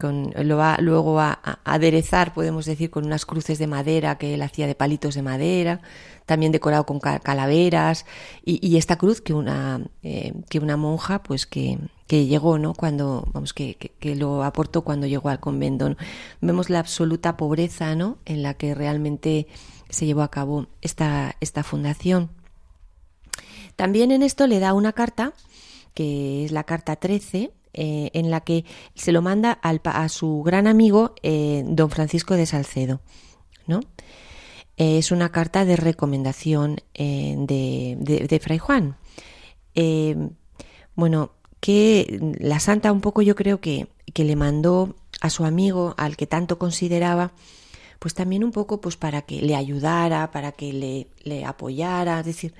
con, 0.00 0.32
lo 0.34 0.56
va 0.56 0.78
luego 0.80 1.20
a, 1.20 1.40
aderezar, 1.62 2.32
podemos 2.32 2.64
decir, 2.64 2.90
con 2.90 3.04
unas 3.04 3.26
cruces 3.26 3.58
de 3.58 3.66
madera 3.66 4.16
que 4.16 4.32
él 4.32 4.40
hacía 4.40 4.66
de 4.66 4.74
palitos 4.74 5.14
de 5.14 5.20
madera, 5.20 5.82
también 6.24 6.52
decorado 6.52 6.86
con 6.86 7.00
calaveras 7.00 8.06
y, 8.46 8.78
esta 8.78 8.96
cruz 8.96 9.20
que 9.20 9.34
una, 9.34 9.82
que 10.00 10.58
una 10.58 10.78
monja 10.78 11.22
pues 11.22 11.44
que, 11.44 11.78
que 12.06 12.24
llegó, 12.24 12.58
¿no? 12.58 12.72
Cuando, 12.72 13.28
vamos, 13.34 13.52
que, 13.52 13.74
que, 13.74 14.16
lo 14.16 14.42
aportó 14.42 14.84
cuando 14.84 15.06
llegó 15.06 15.28
al 15.28 15.38
convento. 15.38 15.94
Vemos 16.40 16.70
la 16.70 16.78
absoluta 16.78 17.36
pobreza, 17.36 17.94
¿no? 17.94 18.16
En 18.24 18.42
la 18.42 18.54
que 18.54 18.74
realmente 18.74 19.48
se 19.88 20.06
llevó 20.06 20.22
a 20.22 20.30
cabo 20.30 20.66
esta, 20.80 21.36
esta 21.40 21.62
fundación. 21.62 22.30
También 23.76 24.10
en 24.10 24.22
esto 24.22 24.46
le 24.46 24.58
da 24.58 24.74
una 24.74 24.92
carta, 24.92 25.32
que 25.94 26.44
es 26.44 26.52
la 26.52 26.64
carta 26.64 26.96
13, 26.96 27.52
eh, 27.74 28.10
en 28.12 28.30
la 28.30 28.40
que 28.40 28.64
se 28.94 29.12
lo 29.12 29.22
manda 29.22 29.52
al, 29.52 29.80
a 29.84 30.08
su 30.08 30.42
gran 30.44 30.66
amigo 30.66 31.14
eh, 31.22 31.62
don 31.66 31.90
Francisco 31.90 32.34
de 32.34 32.46
Salcedo, 32.46 33.00
¿no? 33.66 33.80
es 34.78 35.10
una 35.10 35.30
carta 35.30 35.64
de 35.64 35.76
recomendación 35.76 36.78
eh, 36.94 37.34
de, 37.36 38.40
Fray 38.40 38.58
Juan. 38.58 38.96
Eh, 39.74 40.16
bueno, 40.94 41.32
que 41.60 42.20
la 42.38 42.60
santa 42.60 42.92
un 42.92 43.00
poco 43.00 43.20
yo 43.20 43.34
creo 43.34 43.60
que, 43.60 43.88
que, 44.14 44.24
le 44.24 44.36
mandó 44.36 44.94
a 45.20 45.30
su 45.30 45.44
amigo, 45.44 45.94
al 45.98 46.16
que 46.16 46.28
tanto 46.28 46.58
consideraba, 46.58 47.32
pues 47.98 48.14
también 48.14 48.44
un 48.44 48.52
poco 48.52 48.80
pues 48.80 48.96
para 48.96 49.22
que 49.22 49.42
le 49.42 49.56
ayudara, 49.56 50.30
para 50.30 50.52
que 50.52 50.72
le, 50.72 51.08
le 51.22 51.44
apoyara, 51.44 52.20
es 52.20 52.26
decir, 52.26 52.54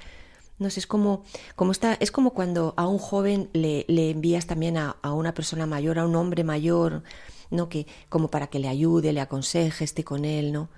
no 0.59 0.71
sé, 0.71 0.81
es 0.81 0.87
como, 0.87 1.23
como 1.55 1.73
está, 1.73 1.95
es 2.01 2.11
como 2.11 2.33
cuando 2.33 2.75
a 2.77 2.87
un 2.89 2.99
joven 2.99 3.49
le, 3.53 3.85
le 3.89 4.11
envías 4.11 4.47
también 4.47 4.77
a, 4.77 4.97
a, 5.03 5.13
una 5.13 5.35
persona 5.35 5.67
mayor, 5.67 5.99
a 5.99 6.07
un 6.07 6.17
hombre 6.17 6.43
mayor, 6.43 7.05
¿no? 7.51 7.69
Que, 7.69 7.87
como 8.09 8.29
para 8.29 8.49
que 8.49 8.59
le 8.59 8.69
ayude, 8.69 9.13
le 9.13 9.21
aconseje, 9.21 9.85
esté 9.85 10.03
con 10.03 10.25
él, 10.25 10.53
¿no? 10.53 10.69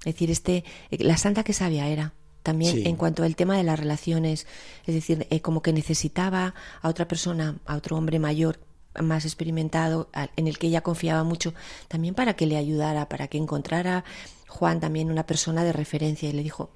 Es 0.00 0.14
decir, 0.14 0.30
este, 0.30 0.64
la 0.90 1.16
santa 1.16 1.44
que 1.44 1.52
sabia 1.52 1.88
era 1.88 2.14
también 2.42 2.86
en 2.86 2.96
cuanto 2.96 3.24
al 3.24 3.36
tema 3.36 3.56
de 3.56 3.62
las 3.62 3.78
relaciones, 3.78 4.46
es 4.86 4.94
decir, 4.94 5.26
eh, 5.30 5.40
como 5.40 5.60
que 5.60 5.72
necesitaba 5.72 6.54
a 6.80 6.88
otra 6.88 7.06
persona, 7.06 7.58
a 7.66 7.76
otro 7.76 7.96
hombre 7.96 8.18
mayor 8.18 8.58
más 9.00 9.24
experimentado, 9.24 10.08
en 10.36 10.48
el 10.48 10.58
que 10.58 10.68
ella 10.68 10.82
confiaba 10.82 11.24
mucho, 11.24 11.54
también 11.88 12.14
para 12.14 12.34
que 12.34 12.46
le 12.46 12.56
ayudara, 12.56 13.08
para 13.08 13.28
que 13.28 13.38
encontrara 13.38 14.04
Juan 14.48 14.80
también 14.80 15.10
una 15.10 15.26
persona 15.26 15.64
de 15.64 15.72
referencia 15.72 16.28
y 16.28 16.32
le 16.32 16.42
dijo, 16.42 16.70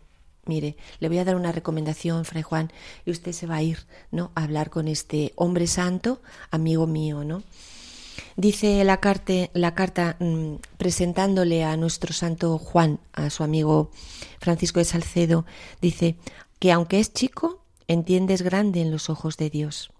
mire, 0.44 0.76
le 1.00 1.08
voy 1.08 1.18
a 1.18 1.24
dar 1.24 1.36
una 1.36 1.52
recomendación, 1.52 2.24
Fray 2.24 2.42
Juan, 2.42 2.72
y 3.04 3.10
usted 3.10 3.32
se 3.32 3.46
va 3.46 3.56
a 3.56 3.62
ir, 3.62 3.86
¿no? 4.10 4.30
A 4.34 4.44
hablar 4.44 4.70
con 4.70 4.88
este 4.88 5.32
hombre 5.36 5.66
santo, 5.66 6.20
amigo 6.50 6.86
mío, 6.86 7.24
¿no? 7.24 7.42
Dice 8.36 8.84
la, 8.84 9.00
la 9.54 9.74
carta 9.74 10.16
mm, 10.18 10.56
presentándole 10.76 11.64
a 11.64 11.76
nuestro 11.76 12.12
santo 12.12 12.58
Juan, 12.58 13.00
a 13.12 13.30
su 13.30 13.42
amigo 13.42 13.90
Francisco 14.38 14.80
de 14.80 14.84
Salcedo, 14.84 15.46
dice 15.80 16.16
que 16.58 16.72
aunque 16.72 17.00
es 17.00 17.12
chico, 17.12 17.64
entiendes 17.88 18.42
grande 18.42 18.80
en 18.80 18.90
los 18.90 19.10
ojos 19.10 19.36
de 19.36 19.50
Dios, 19.50 19.90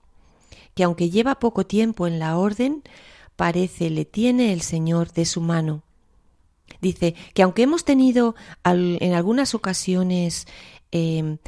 que 0.75 0.85
aunque 0.85 1.11
lleva 1.11 1.39
poco 1.39 1.67
tiempo 1.67 2.07
en 2.07 2.19
la 2.19 2.37
orden, 2.37 2.83
parece 3.37 3.91
le 3.91 4.05
tiene 4.05 4.53
el 4.53 4.63
Señor 4.63 5.13
de 5.13 5.25
su 5.25 5.41
mano, 5.41 5.83
Dice 6.81 7.15
que 7.35 7.43
aunque 7.43 7.63
hemos 7.63 7.85
tenido 7.85 8.35
en 8.65 9.15
algunas 9.15 9.55
ocasiones 9.55 10.47
em, 10.91 11.39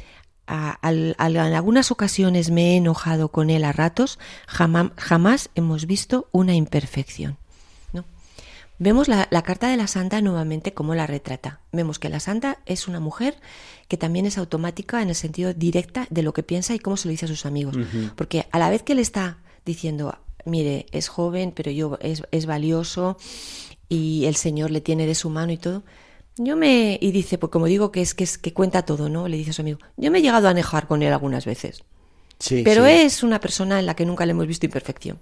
en 0.47 1.15
algunas 1.19 1.91
ocasiones 1.91 2.51
me 2.51 2.73
he 2.73 2.77
enojado 2.77 3.29
con 3.29 3.49
él 3.49 3.63
a 3.63 3.71
ratos, 3.71 4.19
jamás, 4.47 4.91
jamás 4.95 5.49
hemos 5.55 5.87
visto 5.87 6.29
una 6.31 6.53
imperfección. 6.53 7.37
Vemos 8.77 9.07
la, 9.07 9.27
carta 9.43 9.69
de 9.69 9.77
la 9.77 9.87
santa 9.87 10.21
nuevamente 10.21 10.73
como 10.73 10.95
la 10.95 11.07
retrata. 11.07 11.61
Vemos 11.71 11.97
que 11.97 12.09
la 12.09 12.19
santa 12.19 12.59
es 12.65 12.87
una 12.87 12.99
mujer 12.99 13.35
que 13.87 13.97
también 13.97 14.25
es 14.25 14.37
automática 14.37 15.01
en 15.01 15.09
el 15.09 15.15
sentido 15.15 15.53
directa 15.53 16.07
de 16.09 16.23
lo 16.23 16.33
que 16.33 16.43
piensa 16.43 16.73
y 16.75 16.79
cómo 16.79 16.97
se 16.97 17.07
lo 17.07 17.11
dice 17.11 17.25
a 17.25 17.29
sus 17.29 17.45
amigos. 17.45 17.77
Porque 18.15 18.47
a 18.51 18.59
la 18.59 18.69
vez 18.69 18.83
que 18.83 18.95
le 18.95 19.01
está 19.01 19.37
diciendo, 19.65 20.17
mire, 20.45 20.87
es 20.91 21.07
joven, 21.07 21.53
pero 21.55 21.71
yo 21.71 21.97
es, 22.01 22.23
es 22.31 22.45
valioso 22.45 23.17
y 23.87 24.25
el 24.25 24.35
Señor 24.35 24.71
le 24.71 24.81
tiene 24.81 25.07
de 25.07 25.15
su 25.15 25.29
mano 25.29 25.53
y 25.53 25.57
todo, 25.57 25.83
yo 26.37 26.57
me. 26.57 26.97
Y 27.01 27.11
dice, 27.11 27.37
pues 27.37 27.51
como 27.51 27.65
digo 27.65 27.91
que 27.91 28.01
es 28.01 28.13
que, 28.13 28.23
es, 28.23 28.37
que 28.37 28.53
cuenta 28.53 28.83
todo, 28.83 29.09
¿no? 29.09 29.27
Le 29.27 29.37
dice 29.37 29.51
a 29.51 29.53
su 29.53 29.61
amigo. 29.61 29.79
Yo 29.95 30.11
me 30.11 30.19
he 30.19 30.21
llegado 30.21 30.47
a 30.47 30.51
anejar 30.51 30.87
con 30.87 31.01
él 31.01 31.13
algunas 31.13 31.45
veces. 31.45 31.83
Sí, 32.39 32.61
pero 32.65 32.85
es 32.85 33.23
una 33.23 33.39
persona 33.39 33.79
en 33.79 33.85
la 33.85 33.95
que 33.95 34.05
nunca 34.05 34.25
le 34.25 34.31
hemos 34.31 34.45
visto 34.45 34.65
imperfección. 34.65 35.17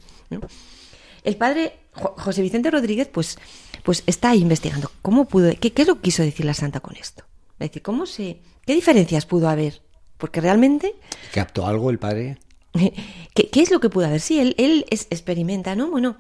El 1.24 1.38
padre 1.38 1.80
José 1.94 2.42
Vicente 2.42 2.72
Rodríguez, 2.72 3.08
pues, 3.08 3.38
pues 3.84 4.04
está 4.08 4.32
ahí 4.32 4.42
investigando. 4.42 4.92
¿Cómo 5.02 5.26
pudo.? 5.26 5.52
Qué, 5.60 5.72
¿Qué 5.72 5.82
es 5.84 5.88
lo 5.88 5.96
que 5.96 6.02
quiso 6.02 6.24
decir 6.24 6.46
la 6.46 6.54
santa 6.54 6.80
con 6.80 6.96
esto? 6.96 7.24
Es 7.60 7.70
decir, 7.70 7.82
¿cómo 7.82 8.06
se. 8.06 8.42
¿Qué 8.66 8.74
diferencias 8.74 9.26
pudo 9.26 9.50
haber? 9.50 9.82
Porque 10.18 10.42
realmente. 10.42 10.96
¿Captó 11.34 11.66
algo 11.66 11.90
el 11.90 12.00
padre? 12.00 12.38
¿Qué, 12.74 13.50
¿Qué, 13.50 13.62
es 13.62 13.72
lo 13.72 13.80
que 13.80 13.90
pudo 13.90 14.08
haber? 14.08 14.22
Sí, 14.22 14.40
él, 14.40 14.56
él 14.58 14.86
es, 14.90 15.08
experimenta, 15.10 15.76
¿no? 15.76 15.92
Bueno, 15.92 16.18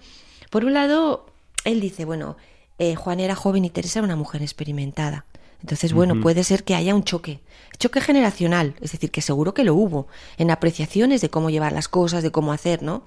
por 0.49 0.65
un 0.65 0.73
lado, 0.73 1.25
él 1.65 1.81
dice, 1.81 2.05
bueno, 2.05 2.37
eh, 2.79 2.95
Juan 2.95 3.19
era 3.19 3.35
joven 3.35 3.65
y 3.65 3.69
Teresa 3.69 3.99
era 3.99 4.05
una 4.05 4.15
mujer 4.15 4.41
experimentada. 4.41 5.25
Entonces, 5.61 5.93
bueno, 5.93 6.19
puede 6.19 6.43
ser 6.43 6.65
que 6.65 6.75
haya 6.75 6.93
un 6.93 7.05
choque, 7.05 7.39
choque 7.79 8.01
generacional, 8.01 8.75
es 8.81 8.91
decir, 8.91 9.11
que 9.11 9.21
seguro 9.21 9.53
que 9.53 9.63
lo 9.63 9.73
hubo, 9.73 10.07
en 10.37 10.51
apreciaciones 10.51 11.21
de 11.21 11.29
cómo 11.29 11.49
llevar 11.49 11.71
las 11.71 11.87
cosas, 11.87 12.21
de 12.21 12.31
cómo 12.31 12.51
hacer, 12.51 12.83
¿no? 12.83 13.05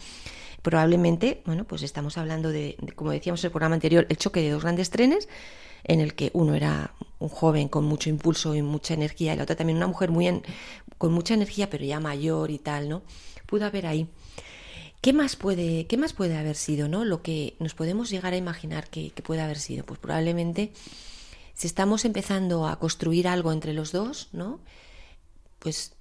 Probablemente, 0.67 1.43
bueno, 1.47 1.63
pues 1.63 1.85
estamos 1.85 2.19
hablando 2.19 2.51
de, 2.51 2.77
como 2.97 3.13
decíamos 3.13 3.39
en 3.45 3.47
el 3.47 3.53
programa 3.53 3.77
anterior, 3.77 4.05
el 4.09 4.17
choque 4.17 4.43
de 4.43 4.51
dos 4.51 4.65
grandes 4.65 4.91
trenes, 4.91 5.29
en 5.85 6.01
el 6.01 6.17
que 6.17 6.33
uno 6.35 6.57
era 6.57 6.93
un 7.21 7.29
joven 7.29 7.69
con 7.69 7.85
mucho 7.85 8.11
impulso 8.11 8.53
y 8.53 8.63
mucha 8.63 8.95
energía, 8.95 9.33
y 9.33 9.37
la 9.37 9.45
otra 9.45 9.55
también 9.55 9.77
una 9.77 9.87
mujer 9.87 10.11
muy 10.11 10.43
con 10.99 11.13
mucha 11.13 11.35
energía, 11.35 11.71
pero 11.71 11.85
ya 11.85 12.01
mayor 12.01 12.51
y 12.51 12.59
tal, 12.59 12.89
¿no? 12.89 13.03
Pudo 13.47 13.65
haber 13.65 13.87
ahí 13.87 14.09
¿Qué 15.01 15.13
más 15.13 15.37
puede, 15.37 15.87
qué 15.87 15.97
más 15.97 16.13
puede 16.13 16.37
haber 16.37 16.57
sido, 16.57 16.89
no? 16.89 17.05
Lo 17.05 17.23
que 17.23 17.55
nos 17.61 17.75
podemos 17.75 18.11
llegar 18.11 18.33
a 18.33 18.37
imaginar 18.37 18.91
que, 18.91 19.13
puede 19.25 19.43
haber 19.43 19.61
sido. 19.61 19.85
Pues 19.85 20.01
probablemente 20.01 20.73
si 21.55 21.69
estamos 21.69 22.05
empezando 22.05 22.67
a 22.67 22.81
construir 22.81 23.29
algo 23.29 23.53
entre 23.53 23.73
los 23.73 23.93
dos, 23.93 24.31
¿no? 24.33 24.59
Pues 25.61 25.93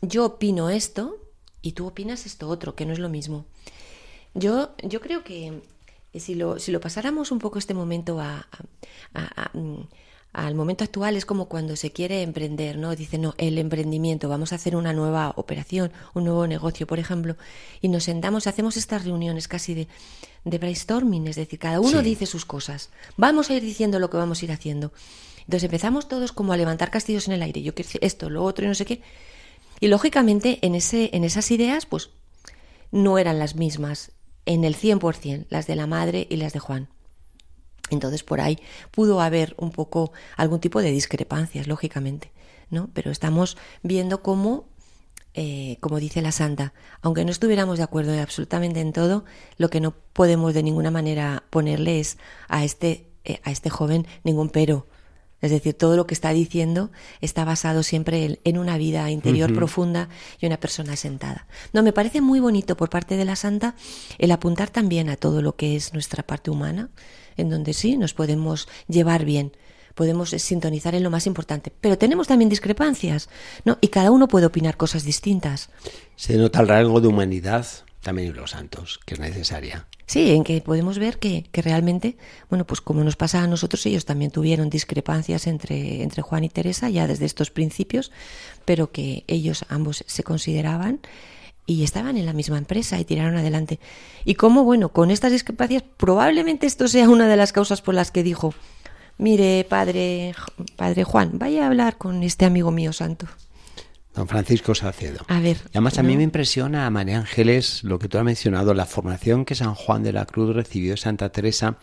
yo 0.00 0.24
opino 0.26 0.70
esto 0.70 1.16
y 1.60 1.72
tú 1.72 1.88
opinas 1.88 2.24
esto 2.24 2.48
otro, 2.48 2.76
que 2.76 2.86
no 2.86 2.92
es 2.92 3.00
lo 3.00 3.08
mismo. 3.08 3.46
Yo, 4.34 4.74
yo 4.82 5.00
creo 5.00 5.24
que 5.24 5.62
si 6.14 6.34
lo, 6.34 6.58
si 6.58 6.72
lo 6.72 6.80
pasáramos 6.80 7.30
un 7.30 7.38
poco 7.38 7.58
este 7.58 7.74
momento 7.74 8.20
a, 8.20 8.46
al 10.32 10.54
momento 10.54 10.84
actual 10.84 11.16
es 11.16 11.26
como 11.26 11.46
cuando 11.46 11.76
se 11.76 11.92
quiere 11.92 12.22
emprender, 12.22 12.78
¿no? 12.78 12.96
Dice, 12.96 13.18
no, 13.18 13.34
el 13.36 13.58
emprendimiento, 13.58 14.28
vamos 14.28 14.52
a 14.52 14.56
hacer 14.56 14.76
una 14.76 14.92
nueva 14.94 15.34
operación, 15.36 15.92
un 16.14 16.24
nuevo 16.24 16.46
negocio, 16.46 16.86
por 16.86 16.98
ejemplo, 16.98 17.36
y 17.82 17.88
nos 17.88 18.04
sentamos, 18.04 18.46
hacemos 18.46 18.78
estas 18.78 19.04
reuniones 19.04 19.46
casi 19.46 19.74
de, 19.74 19.88
de 20.44 20.58
brainstorming, 20.58 21.26
es 21.28 21.36
decir, 21.36 21.58
cada 21.58 21.80
uno 21.80 22.02
dice 22.02 22.24
sus 22.24 22.46
cosas, 22.46 22.90
vamos 23.16 23.50
a 23.50 23.54
ir 23.54 23.62
diciendo 23.62 23.98
lo 23.98 24.08
que 24.08 24.16
vamos 24.16 24.40
a 24.40 24.44
ir 24.46 24.52
haciendo. 24.52 24.92
Entonces 25.40 25.64
empezamos 25.64 26.08
todos 26.08 26.32
como 26.32 26.52
a 26.52 26.56
levantar 26.56 26.90
castillos 26.90 27.26
en 27.26 27.34
el 27.34 27.42
aire, 27.42 27.62
yo 27.62 27.74
quiero 27.74 27.90
esto, 28.00 28.30
lo 28.30 28.42
otro 28.44 28.64
y 28.64 28.68
no 28.68 28.74
sé 28.74 28.86
qué. 28.86 29.02
Y 29.80 29.88
lógicamente 29.88 30.60
en, 30.62 30.74
ese, 30.74 31.10
en 31.12 31.24
esas 31.24 31.50
ideas, 31.50 31.84
pues 31.84 32.10
no 32.90 33.18
eran 33.18 33.38
las 33.38 33.56
mismas 33.56 34.12
en 34.46 34.64
el 34.64 34.76
100%, 34.76 35.46
las 35.48 35.66
de 35.66 35.76
la 35.76 35.86
madre 35.86 36.26
y 36.28 36.36
las 36.36 36.52
de 36.52 36.58
Juan. 36.58 36.88
Entonces 37.90 38.22
por 38.22 38.40
ahí 38.40 38.58
pudo 38.90 39.20
haber 39.20 39.54
un 39.58 39.70
poco 39.70 40.12
algún 40.36 40.60
tipo 40.60 40.80
de 40.80 40.90
discrepancias, 40.90 41.66
lógicamente, 41.66 42.32
¿no? 42.70 42.90
Pero 42.94 43.10
estamos 43.10 43.56
viendo 43.82 44.22
cómo, 44.22 44.64
eh, 45.34 45.76
como 45.80 46.00
dice 46.00 46.22
la 46.22 46.32
santa, 46.32 46.72
aunque 47.02 47.24
no 47.24 47.30
estuviéramos 47.30 47.78
de 47.78 47.84
acuerdo 47.84 48.18
absolutamente 48.20 48.80
en 48.80 48.92
todo, 48.92 49.24
lo 49.58 49.68
que 49.68 49.80
no 49.80 49.94
podemos 50.12 50.54
de 50.54 50.62
ninguna 50.62 50.90
manera 50.90 51.44
ponerle 51.50 52.00
es 52.00 52.18
a 52.48 52.64
este, 52.64 53.10
eh, 53.24 53.40
a 53.44 53.50
este 53.50 53.70
joven 53.70 54.06
ningún 54.24 54.48
pero. 54.48 54.86
Es 55.42 55.50
decir, 55.50 55.74
todo 55.74 55.96
lo 55.96 56.06
que 56.06 56.14
está 56.14 56.30
diciendo 56.30 56.90
está 57.20 57.44
basado 57.44 57.82
siempre 57.82 58.40
en, 58.44 58.58
una 58.58 58.78
vida 58.78 59.10
interior 59.10 59.52
profunda 59.52 60.08
y 60.40 60.46
una 60.46 60.58
persona 60.58 60.96
sentada. 60.96 61.46
No, 61.72 61.82
me 61.82 61.92
parece 61.92 62.20
muy 62.20 62.40
bonito 62.40 62.76
por 62.76 62.88
parte 62.88 63.16
de 63.16 63.24
la 63.24 63.36
santa 63.36 63.74
el 64.18 64.30
apuntar 64.30 64.70
también 64.70 65.10
a 65.10 65.16
todo 65.16 65.42
lo 65.42 65.56
que 65.56 65.74
es 65.76 65.92
nuestra 65.92 66.22
parte 66.22 66.50
humana, 66.50 66.90
en 67.36 67.50
donde 67.50 67.74
sí 67.74 67.96
nos 67.96 68.14
podemos 68.14 68.68
llevar 68.86 69.24
bien, 69.24 69.52
podemos 69.94 70.30
sintonizar 70.30 70.94
en 70.94 71.02
lo 71.02 71.10
más 71.10 71.26
importante, 71.26 71.72
pero 71.80 71.98
tenemos 71.98 72.28
también 72.28 72.48
discrepancias, 72.48 73.28
¿no? 73.64 73.78
Y 73.80 73.88
cada 73.88 74.10
uno 74.10 74.28
puede 74.28 74.46
opinar 74.46 74.76
cosas 74.76 75.04
distintas. 75.04 75.70
Se 76.16 76.36
nota 76.36 76.60
el 76.60 76.68
rango 76.68 77.00
de 77.00 77.08
humanidad 77.08 77.66
también 78.02 78.34
los 78.34 78.50
santos, 78.50 79.00
que 79.06 79.14
es 79.14 79.20
necesaria. 79.20 79.86
Sí, 80.06 80.32
en 80.32 80.44
que 80.44 80.60
podemos 80.60 80.98
ver 80.98 81.18
que, 81.18 81.46
que, 81.52 81.62
realmente, 81.62 82.16
bueno, 82.50 82.66
pues 82.66 82.80
como 82.80 83.02
nos 83.04 83.16
pasa 83.16 83.42
a 83.42 83.46
nosotros, 83.46 83.86
ellos 83.86 84.04
también 84.04 84.30
tuvieron 84.30 84.68
discrepancias 84.68 85.46
entre, 85.46 86.02
entre 86.02 86.22
Juan 86.22 86.44
y 86.44 86.48
Teresa 86.48 86.90
ya 86.90 87.06
desde 87.06 87.24
estos 87.24 87.50
principios, 87.50 88.12
pero 88.64 88.90
que 88.90 89.24
ellos 89.28 89.64
ambos 89.68 90.04
se 90.06 90.22
consideraban 90.22 91.00
y 91.64 91.84
estaban 91.84 92.16
en 92.16 92.26
la 92.26 92.32
misma 92.32 92.58
empresa 92.58 92.98
y 92.98 93.04
tiraron 93.04 93.36
adelante. 93.36 93.78
Y 94.24 94.34
como, 94.34 94.64
bueno, 94.64 94.90
con 94.90 95.10
estas 95.10 95.32
discrepancias, 95.32 95.84
probablemente 95.96 96.66
esto 96.66 96.88
sea 96.88 97.08
una 97.08 97.28
de 97.28 97.36
las 97.36 97.52
causas 97.52 97.80
por 97.80 97.94
las 97.94 98.10
que 98.10 98.22
dijo, 98.22 98.54
mire, 99.16 99.64
padre, 99.68 100.34
padre 100.76 101.04
Juan, 101.04 101.38
vaya 101.38 101.64
a 101.64 101.66
hablar 101.68 101.96
con 101.96 102.22
este 102.22 102.44
amigo 102.44 102.70
mío 102.70 102.92
santo. 102.92 103.26
Don 104.14 104.28
Francisco 104.28 104.74
Salcedo. 104.74 105.24
A 105.28 105.40
ver. 105.40 105.56
además, 105.70 105.98
a 105.98 106.02
mí 106.02 106.16
me 106.16 106.22
impresiona 106.22 106.86
a 106.86 106.90
María 106.90 107.18
Ángeles 107.18 107.82
lo 107.82 107.98
que 107.98 108.08
tú 108.08 108.18
has 108.18 108.24
mencionado, 108.24 108.74
la 108.74 108.86
formación 108.86 109.44
que 109.44 109.54
San 109.54 109.74
Juan 109.74 110.02
de 110.02 110.12
la 110.12 110.26
Cruz 110.26 110.54
recibió 110.54 110.92
de 110.92 110.96
Santa 110.98 111.30
Teresa, 111.30 111.78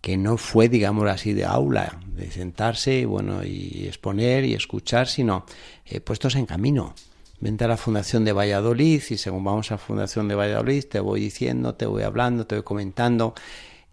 que 0.00 0.16
no 0.16 0.36
fue, 0.36 0.68
digamos 0.68 1.08
así, 1.08 1.32
de 1.32 1.44
aula, 1.44 1.98
de 2.06 2.30
sentarse 2.30 3.04
bueno, 3.06 3.44
y 3.44 3.86
exponer 3.86 4.44
y 4.44 4.54
escuchar, 4.54 5.08
sino 5.08 5.44
eh, 5.84 6.00
puestos 6.00 6.36
en 6.36 6.46
camino 6.46 6.94
vente 7.40 7.64
a 7.64 7.68
la 7.68 7.76
Fundación 7.76 8.24
de 8.24 8.32
Valladolid 8.32 9.02
y 9.10 9.18
según 9.18 9.44
vamos 9.44 9.70
a 9.70 9.74
la 9.74 9.78
Fundación 9.78 10.28
de 10.28 10.34
Valladolid 10.34 10.84
te 10.84 11.00
voy 11.00 11.20
diciendo, 11.20 11.74
te 11.74 11.86
voy 11.86 12.02
hablando, 12.02 12.46
te 12.46 12.56
voy 12.56 12.64
comentando. 12.64 13.34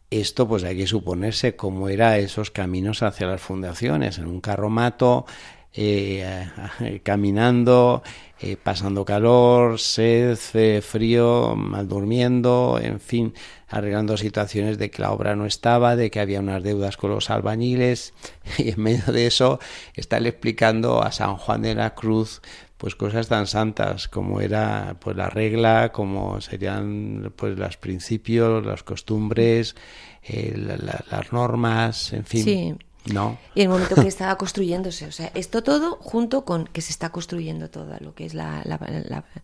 Esto 0.09 0.47
pues 0.47 0.63
hay 0.63 0.77
que 0.77 0.87
suponerse 0.87 1.55
cómo 1.55 1.89
era 1.89 2.17
esos 2.19 2.51
caminos 2.51 3.01
hacia 3.01 3.27
las 3.27 3.41
fundaciones, 3.41 4.19
en 4.19 4.27
un 4.27 4.41
carromato, 4.41 5.25
eh, 5.73 6.49
caminando, 7.03 8.03
eh, 8.39 8.57
pasando 8.61 9.05
calor, 9.05 9.79
sed, 9.79 10.37
frío, 10.81 11.55
mal 11.55 11.87
durmiendo, 11.87 12.79
en 12.81 12.99
fin, 12.99 13.33
arreglando 13.67 14.17
situaciones 14.17 14.77
de 14.77 14.91
que 14.91 15.01
la 15.01 15.11
obra 15.11 15.35
no 15.35 15.45
estaba, 15.45 15.95
de 15.95 16.11
que 16.11 16.19
había 16.19 16.39
unas 16.39 16.63
deudas 16.63 16.97
con 16.97 17.11
los 17.11 17.29
albañiles, 17.29 18.13
y 18.57 18.69
en 18.69 18.81
medio 18.81 19.11
de 19.11 19.27
eso 19.27 19.59
está 19.95 20.17
explicando 20.17 21.01
a 21.01 21.11
San 21.11 21.37
Juan 21.37 21.61
de 21.61 21.75
la 21.75 21.95
Cruz 21.95 22.41
pues 22.83 22.95
cosas 22.95 23.29
tan 23.29 23.47
santas 23.47 24.09
como 24.09 24.41
era 24.41 24.97
pues 24.99 25.15
la 25.15 25.29
regla, 25.29 25.93
como 25.93 26.41
serían 26.41 27.31
pues 27.33 27.57
los 27.57 27.77
principios, 27.77 28.65
las 28.65 28.83
costumbres, 28.83 29.77
eh, 30.21 30.53
las 30.57 31.31
normas, 31.31 32.11
en 32.11 32.25
fin. 32.25 32.43
Sí. 32.43 32.75
¿No? 33.11 33.37
Y 33.53 33.61
el 33.61 33.69
momento 33.69 33.95
que 33.95 34.07
estaba 34.07 34.37
construyéndose, 34.37 35.05
o 35.05 35.11
sea, 35.11 35.29
esto 35.35 35.61
todo 35.61 35.97
junto 36.01 36.45
con 36.45 36.65
que 36.65 36.81
se 36.81 36.91
está 36.91 37.09
construyendo 37.09 37.69
todo 37.69 37.97
lo 37.99 38.15
que 38.15 38.25
es 38.25 38.33
la, 38.33 38.63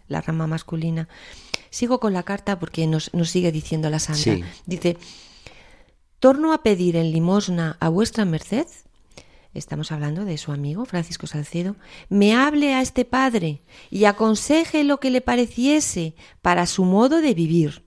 la, 0.07 0.21
rama 0.21 0.47
masculina. 0.47 1.09
Sigo 1.69 1.99
con 1.99 2.13
la 2.13 2.23
carta 2.23 2.57
porque 2.57 2.87
nos, 2.87 3.13
nos 3.13 3.29
sigue 3.29 3.51
diciendo 3.51 3.89
la 3.89 3.99
santa. 3.99 4.45
Dice, 4.65 4.97
torno 6.19 6.53
a 6.53 6.63
pedir 6.63 6.95
en 6.95 7.11
limosna 7.11 7.75
a 7.81 7.89
vuestra 7.89 8.23
merced 8.23 8.67
estamos 9.53 9.91
hablando 9.91 10.25
de 10.25 10.37
su 10.37 10.51
amigo 10.51 10.85
Francisco 10.85 11.27
Salcedo, 11.27 11.75
me 12.09 12.35
hable 12.35 12.73
a 12.73 12.81
este 12.81 13.05
padre 13.05 13.61
y 13.89 14.05
aconseje 14.05 14.83
lo 14.83 14.99
que 14.99 15.09
le 15.09 15.21
pareciese 15.21 16.15
para 16.41 16.65
su 16.65 16.85
modo 16.85 17.21
de 17.21 17.33
vivir. 17.33 17.83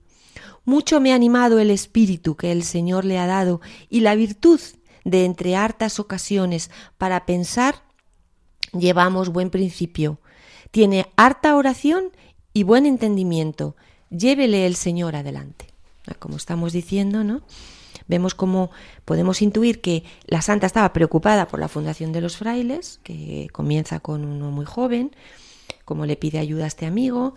Mucho 0.64 1.00
me 1.00 1.12
ha 1.12 1.16
animado 1.16 1.58
el 1.58 1.70
espíritu 1.70 2.36
que 2.36 2.52
el 2.52 2.62
Señor 2.62 3.04
le 3.04 3.18
ha 3.18 3.26
dado 3.26 3.60
y 3.88 4.00
la 4.00 4.14
virtud 4.14 4.60
de 5.04 5.24
entre 5.24 5.56
hartas 5.56 5.98
ocasiones 6.00 6.70
para 6.98 7.26
pensar 7.26 7.82
llevamos 8.72 9.28
buen 9.28 9.50
principio. 9.50 10.18
Tiene 10.70 11.06
harta 11.16 11.56
oración 11.56 12.10
y 12.52 12.62
buen 12.62 12.86
entendimiento. 12.86 13.76
Llévele 14.10 14.66
el 14.66 14.76
Señor 14.76 15.16
adelante. 15.16 15.66
Como 16.18 16.36
estamos 16.36 16.72
diciendo, 16.72 17.24
¿no? 17.24 17.42
vemos 18.08 18.34
cómo 18.34 18.70
podemos 19.04 19.42
intuir 19.42 19.80
que 19.80 20.04
la 20.26 20.42
santa 20.42 20.66
estaba 20.66 20.92
preocupada 20.92 21.48
por 21.48 21.60
la 21.60 21.68
fundación 21.68 22.12
de 22.12 22.20
los 22.20 22.36
frailes, 22.36 23.00
que 23.02 23.48
comienza 23.52 24.00
con 24.00 24.24
uno 24.24 24.50
muy 24.50 24.64
joven, 24.64 25.14
cómo 25.84 26.04
le 26.04 26.16
pide 26.16 26.38
ayuda 26.38 26.64
a 26.64 26.68
este 26.68 26.86
amigo, 26.86 27.34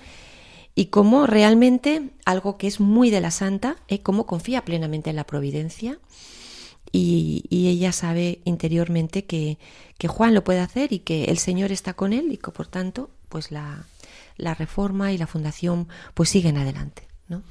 y 0.73 0.87
cómo 0.87 1.27
realmente 1.27 2.09
algo 2.25 2.57
que 2.57 2.67
es 2.67 2.79
muy 2.79 3.09
de 3.09 3.21
la 3.21 3.31
santa, 3.31 3.77
es 3.87 4.01
cómo 4.01 4.25
confía 4.25 4.65
plenamente 4.65 5.09
en 5.09 5.15
la 5.15 5.25
providencia 5.25 5.99
y, 6.95 7.67
ella 7.67 7.91
sabe 7.91 8.39
interiormente 8.45 9.25
que, 9.25 9.57
que, 9.97 10.07
Juan 10.07 10.33
lo 10.33 10.43
puede 10.43 10.59
hacer 10.59 10.93
y 10.93 10.99
que 10.99 11.25
el 11.25 11.37
Señor 11.37 11.71
está 11.71 11.93
con 11.93 12.13
él 12.13 12.31
y 12.31 12.37
que 12.37 12.51
por 12.51 12.67
tanto 12.67 13.09
pues 13.27 13.51
la, 13.51 13.85
la 14.37 14.53
reforma 14.53 15.11
y 15.11 15.17
la 15.17 15.27
fundación 15.27 15.87
pues 16.13 16.29
siguen 16.29 16.57
adelante. 16.57 17.07
¿no? 17.27 17.43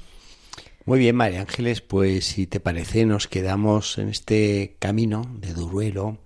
Muy 0.85 0.99
bien, 0.99 1.15
María 1.15 1.41
Ángeles, 1.41 1.81
pues 1.81 2.25
si 2.25 2.47
te 2.47 2.59
parece 2.59 3.05
nos 3.05 3.27
quedamos 3.27 3.97
en 3.97 4.09
este 4.09 4.77
camino 4.79 5.23
de 5.39 5.53
Duruelo, 5.53 6.17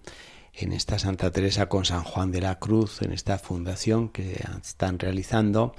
en 0.53 0.73
esta 0.73 0.99
Santa 0.99 1.31
Teresa 1.31 1.67
con 1.67 1.85
San 1.85 2.03
Juan 2.03 2.31
de 2.31 2.41
la 2.41 2.59
Cruz, 2.59 3.01
en 3.01 3.13
esta 3.13 3.37
fundación 3.37 4.09
que 4.09 4.43
están 4.63 4.99
realizando, 4.99 5.75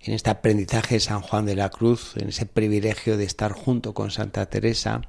en 0.00 0.14
este 0.14 0.30
aprendizaje 0.30 0.96
de 0.96 1.00
San 1.00 1.20
Juan 1.20 1.46
de 1.46 1.56
la 1.56 1.68
Cruz, 1.68 2.16
en 2.16 2.28
ese 2.28 2.46
privilegio 2.46 3.16
de 3.16 3.24
estar 3.24 3.52
junto 3.52 3.94
con 3.94 4.10
Santa 4.10 4.46
Teresa, 4.46 5.02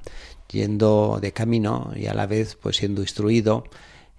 yendo 0.50 1.18
de 1.20 1.32
camino 1.32 1.92
y 1.96 2.06
a 2.06 2.14
la 2.14 2.26
vez 2.26 2.56
pues 2.56 2.76
siendo 2.76 3.00
instruido 3.02 3.64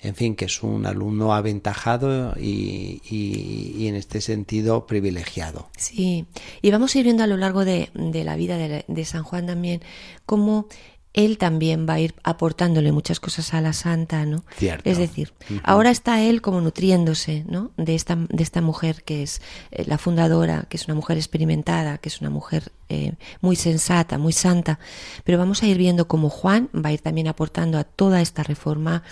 en 0.03 0.15
fin, 0.15 0.35
que 0.35 0.45
es 0.45 0.61
un 0.61 0.85
alumno 0.85 1.33
aventajado 1.33 2.35
y, 2.37 3.87
en 3.87 3.95
este 3.95 4.19
sentido 4.19 4.85
privilegiado. 4.85 5.69
Sí, 5.77 6.25
y 6.61 6.71
vamos 6.71 6.93
a 6.93 6.99
ir 6.99 7.05
viendo 7.05 7.23
a 7.23 7.27
lo 7.27 7.37
largo 7.37 7.63
de, 7.63 7.89
la 7.93 8.35
vida 8.35 8.57
de, 8.57 8.83
de, 8.85 9.05
San 9.05 9.23
Juan 9.23 9.47
también 9.47 9.81
cómo 10.25 10.67
él 11.13 11.37
también 11.37 11.87
va 11.87 11.93
a 11.93 11.99
ir 11.99 12.15
aportándole 12.23 12.91
muchas 12.91 13.19
cosas 13.19 13.53
a 13.53 13.61
la 13.61 13.73
santa, 13.73 14.25
¿no? 14.25 14.43
Cierto. 14.57 14.89
Es 14.89 14.97
decir, 14.97 15.31
ahora 15.63 15.91
está 15.91 16.21
él 16.21 16.41
como 16.41 16.59
nutriéndose, 16.59 17.45
¿no? 17.47 17.71
De 17.77 17.93
esta, 17.93 18.15
de 18.15 18.41
esta 18.41 18.61
mujer 18.61 19.03
que 19.03 19.21
es 19.21 19.41
eh, 19.71 19.83
la 19.85 19.99
fundadora, 19.99 20.65
que 20.69 20.77
es 20.77 20.85
una 20.85 20.95
mujer 20.95 21.17
experimentada, 21.17 21.99
que 21.99 22.09
es 22.09 22.19
una 22.19 22.31
mujer 22.31 22.71
eh, 22.89 23.13
muy 23.41 23.55
sensata, 23.55 24.17
muy 24.17 24.33
santa, 24.33 24.79
pero 25.23 25.37
vamos 25.37 25.61
a 25.61 25.67
ir 25.67 25.77
viendo 25.77 26.07
cómo 26.07 26.29
Juan 26.29 26.69
va 26.73 26.89
a 26.89 26.93
ir 26.93 27.01
también 27.01 27.27
aportando 27.27 27.77
a 27.77 27.83
toda 27.83 28.19
esta 28.19 28.41
reforma 28.41 29.03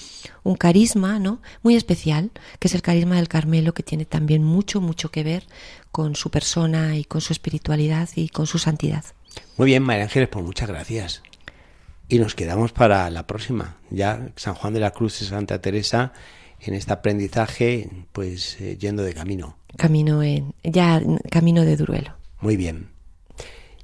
un 0.43 0.55
carisma, 0.55 1.19
¿no? 1.19 1.39
Muy 1.61 1.75
especial, 1.75 2.31
que 2.59 2.67
es 2.67 2.73
el 2.73 2.81
carisma 2.81 3.17
del 3.17 3.27
Carmelo, 3.27 3.75
que 3.75 3.83
tiene 3.83 4.05
también 4.05 4.43
mucho, 4.43 4.81
mucho 4.81 5.11
que 5.11 5.23
ver 5.23 5.45
con 5.91 6.15
su 6.15 6.31
persona 6.31 6.95
y 6.95 7.03
con 7.03 7.21
su 7.21 7.31
espiritualidad 7.31 8.09
y 8.15 8.29
con 8.29 8.47
su 8.47 8.57
santidad. 8.57 9.05
Muy 9.57 9.67
bien, 9.67 9.83
María 9.83 10.05
Ángeles, 10.05 10.29
pues 10.29 10.43
muchas 10.43 10.67
gracias 10.67 11.21
y 12.11 12.19
nos 12.19 12.35
quedamos 12.35 12.73
para 12.73 13.09
la 13.09 13.25
próxima. 13.25 13.77
Ya 13.89 14.31
San 14.35 14.53
Juan 14.53 14.73
de 14.73 14.81
la 14.81 14.91
Cruz 14.91 15.21
y 15.21 15.25
Santa 15.25 15.61
Teresa 15.61 16.11
en 16.59 16.73
este 16.73 16.91
aprendizaje, 16.91 17.89
pues 18.11 18.59
eh, 18.59 18.77
yendo 18.77 19.03
de 19.03 19.13
camino. 19.13 19.55
Camino 19.77 20.21
en, 20.21 20.53
ya 20.61 21.01
camino 21.29 21.63
de 21.63 21.77
Duruelo. 21.77 22.11
Muy 22.41 22.57
bien. 22.57 22.89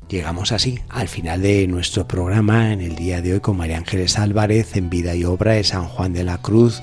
Llegamos 0.09 0.51
así 0.51 0.77
al 0.89 1.07
final 1.07 1.41
de 1.41 1.67
nuestro 1.67 2.05
programa 2.05 2.73
en 2.73 2.81
el 2.81 2.97
día 2.97 3.21
de 3.21 3.33
hoy 3.33 3.39
con 3.39 3.55
María 3.55 3.77
Ángeles 3.77 4.19
Álvarez 4.19 4.75
en 4.75 4.89
Vida 4.89 5.15
y 5.15 5.23
Obra 5.23 5.53
de 5.53 5.63
San 5.63 5.87
Juan 5.87 6.11
de 6.11 6.25
la 6.25 6.41
Cruz 6.41 6.81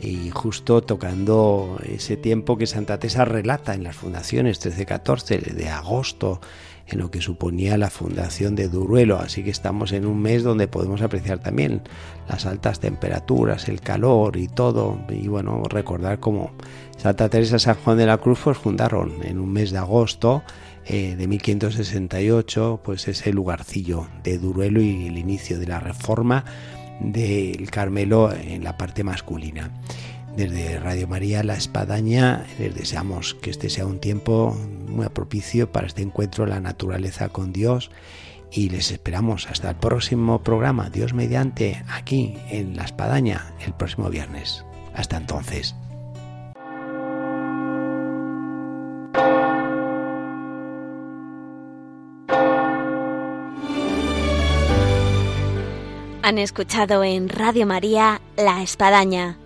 y 0.00 0.30
justo 0.30 0.82
tocando 0.82 1.78
ese 1.84 2.16
tiempo 2.16 2.56
que 2.56 2.66
Santa 2.66 2.98
Teresa 2.98 3.26
relata 3.26 3.74
en 3.74 3.84
las 3.84 3.96
fundaciones 3.96 4.58
13-14 4.64 5.52
de 5.52 5.68
agosto 5.68 6.40
en 6.86 6.98
lo 6.98 7.10
que 7.10 7.20
suponía 7.20 7.76
la 7.78 7.90
fundación 7.90 8.54
de 8.54 8.68
Duruelo, 8.68 9.18
así 9.18 9.42
que 9.42 9.50
estamos 9.50 9.92
en 9.92 10.06
un 10.06 10.20
mes 10.20 10.42
donde 10.42 10.68
podemos 10.68 11.02
apreciar 11.02 11.38
también 11.38 11.82
las 12.28 12.46
altas 12.46 12.80
temperaturas, 12.80 13.68
el 13.68 13.80
calor 13.80 14.36
y 14.36 14.48
todo, 14.48 14.98
y 15.08 15.28
bueno, 15.28 15.62
recordar 15.68 16.20
cómo 16.20 16.52
Santa 16.96 17.28
Teresa 17.28 17.58
San 17.58 17.76
Juan 17.76 17.98
de 17.98 18.06
la 18.06 18.18
Cruz 18.18 18.40
pues 18.44 18.58
fundaron 18.58 19.14
en 19.24 19.40
un 19.40 19.52
mes 19.52 19.70
de 19.70 19.78
agosto 19.78 20.42
eh, 20.86 21.16
de 21.16 21.26
1568 21.26 22.80
pues 22.84 23.08
ese 23.08 23.32
lugarcillo 23.32 24.06
de 24.22 24.38
Duruelo 24.38 24.80
y 24.80 25.06
el 25.06 25.18
inicio 25.18 25.58
de 25.58 25.66
la 25.66 25.80
reforma 25.80 26.44
del 27.00 27.70
Carmelo 27.70 28.32
en 28.32 28.62
la 28.64 28.76
parte 28.76 29.04
masculina. 29.04 29.70
Desde 30.36 30.80
Radio 30.80 31.06
María 31.06 31.42
La 31.42 31.54
Espadaña 31.54 32.46
les 32.58 32.74
deseamos 32.74 33.34
que 33.34 33.50
este 33.50 33.68
sea 33.68 33.84
un 33.84 34.00
tiempo 34.00 34.56
muy 34.88 35.06
propicio 35.10 35.70
para 35.70 35.86
este 35.86 36.00
encuentro 36.00 36.46
la 36.46 36.58
naturaleza 36.58 37.28
con 37.28 37.52
Dios 37.52 37.90
y 38.50 38.70
les 38.70 38.90
esperamos 38.90 39.46
hasta 39.46 39.70
el 39.70 39.76
próximo 39.76 40.42
programa, 40.42 40.88
Dios 40.88 41.12
mediante, 41.12 41.84
aquí 41.90 42.38
en 42.48 42.76
La 42.76 42.84
Espadaña, 42.84 43.52
el 43.64 43.74
próximo 43.74 44.08
viernes. 44.08 44.64
Hasta 44.94 45.18
entonces. 45.18 45.74
Han 56.22 56.38
escuchado 56.38 57.04
en 57.04 57.28
Radio 57.28 57.66
María 57.66 58.22
La 58.36 58.62
Espadaña 58.62 59.36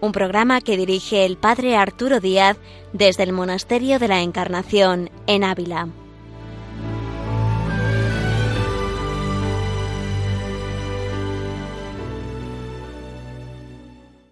un 0.00 0.12
programa 0.12 0.60
que 0.60 0.76
dirige 0.76 1.24
el 1.24 1.36
padre 1.36 1.76
Arturo 1.76 2.20
Díaz 2.20 2.56
desde 2.92 3.22
el 3.22 3.32
Monasterio 3.32 3.98
de 3.98 4.08
la 4.08 4.22
Encarnación 4.22 5.10
en 5.26 5.44
Ávila. 5.44 5.88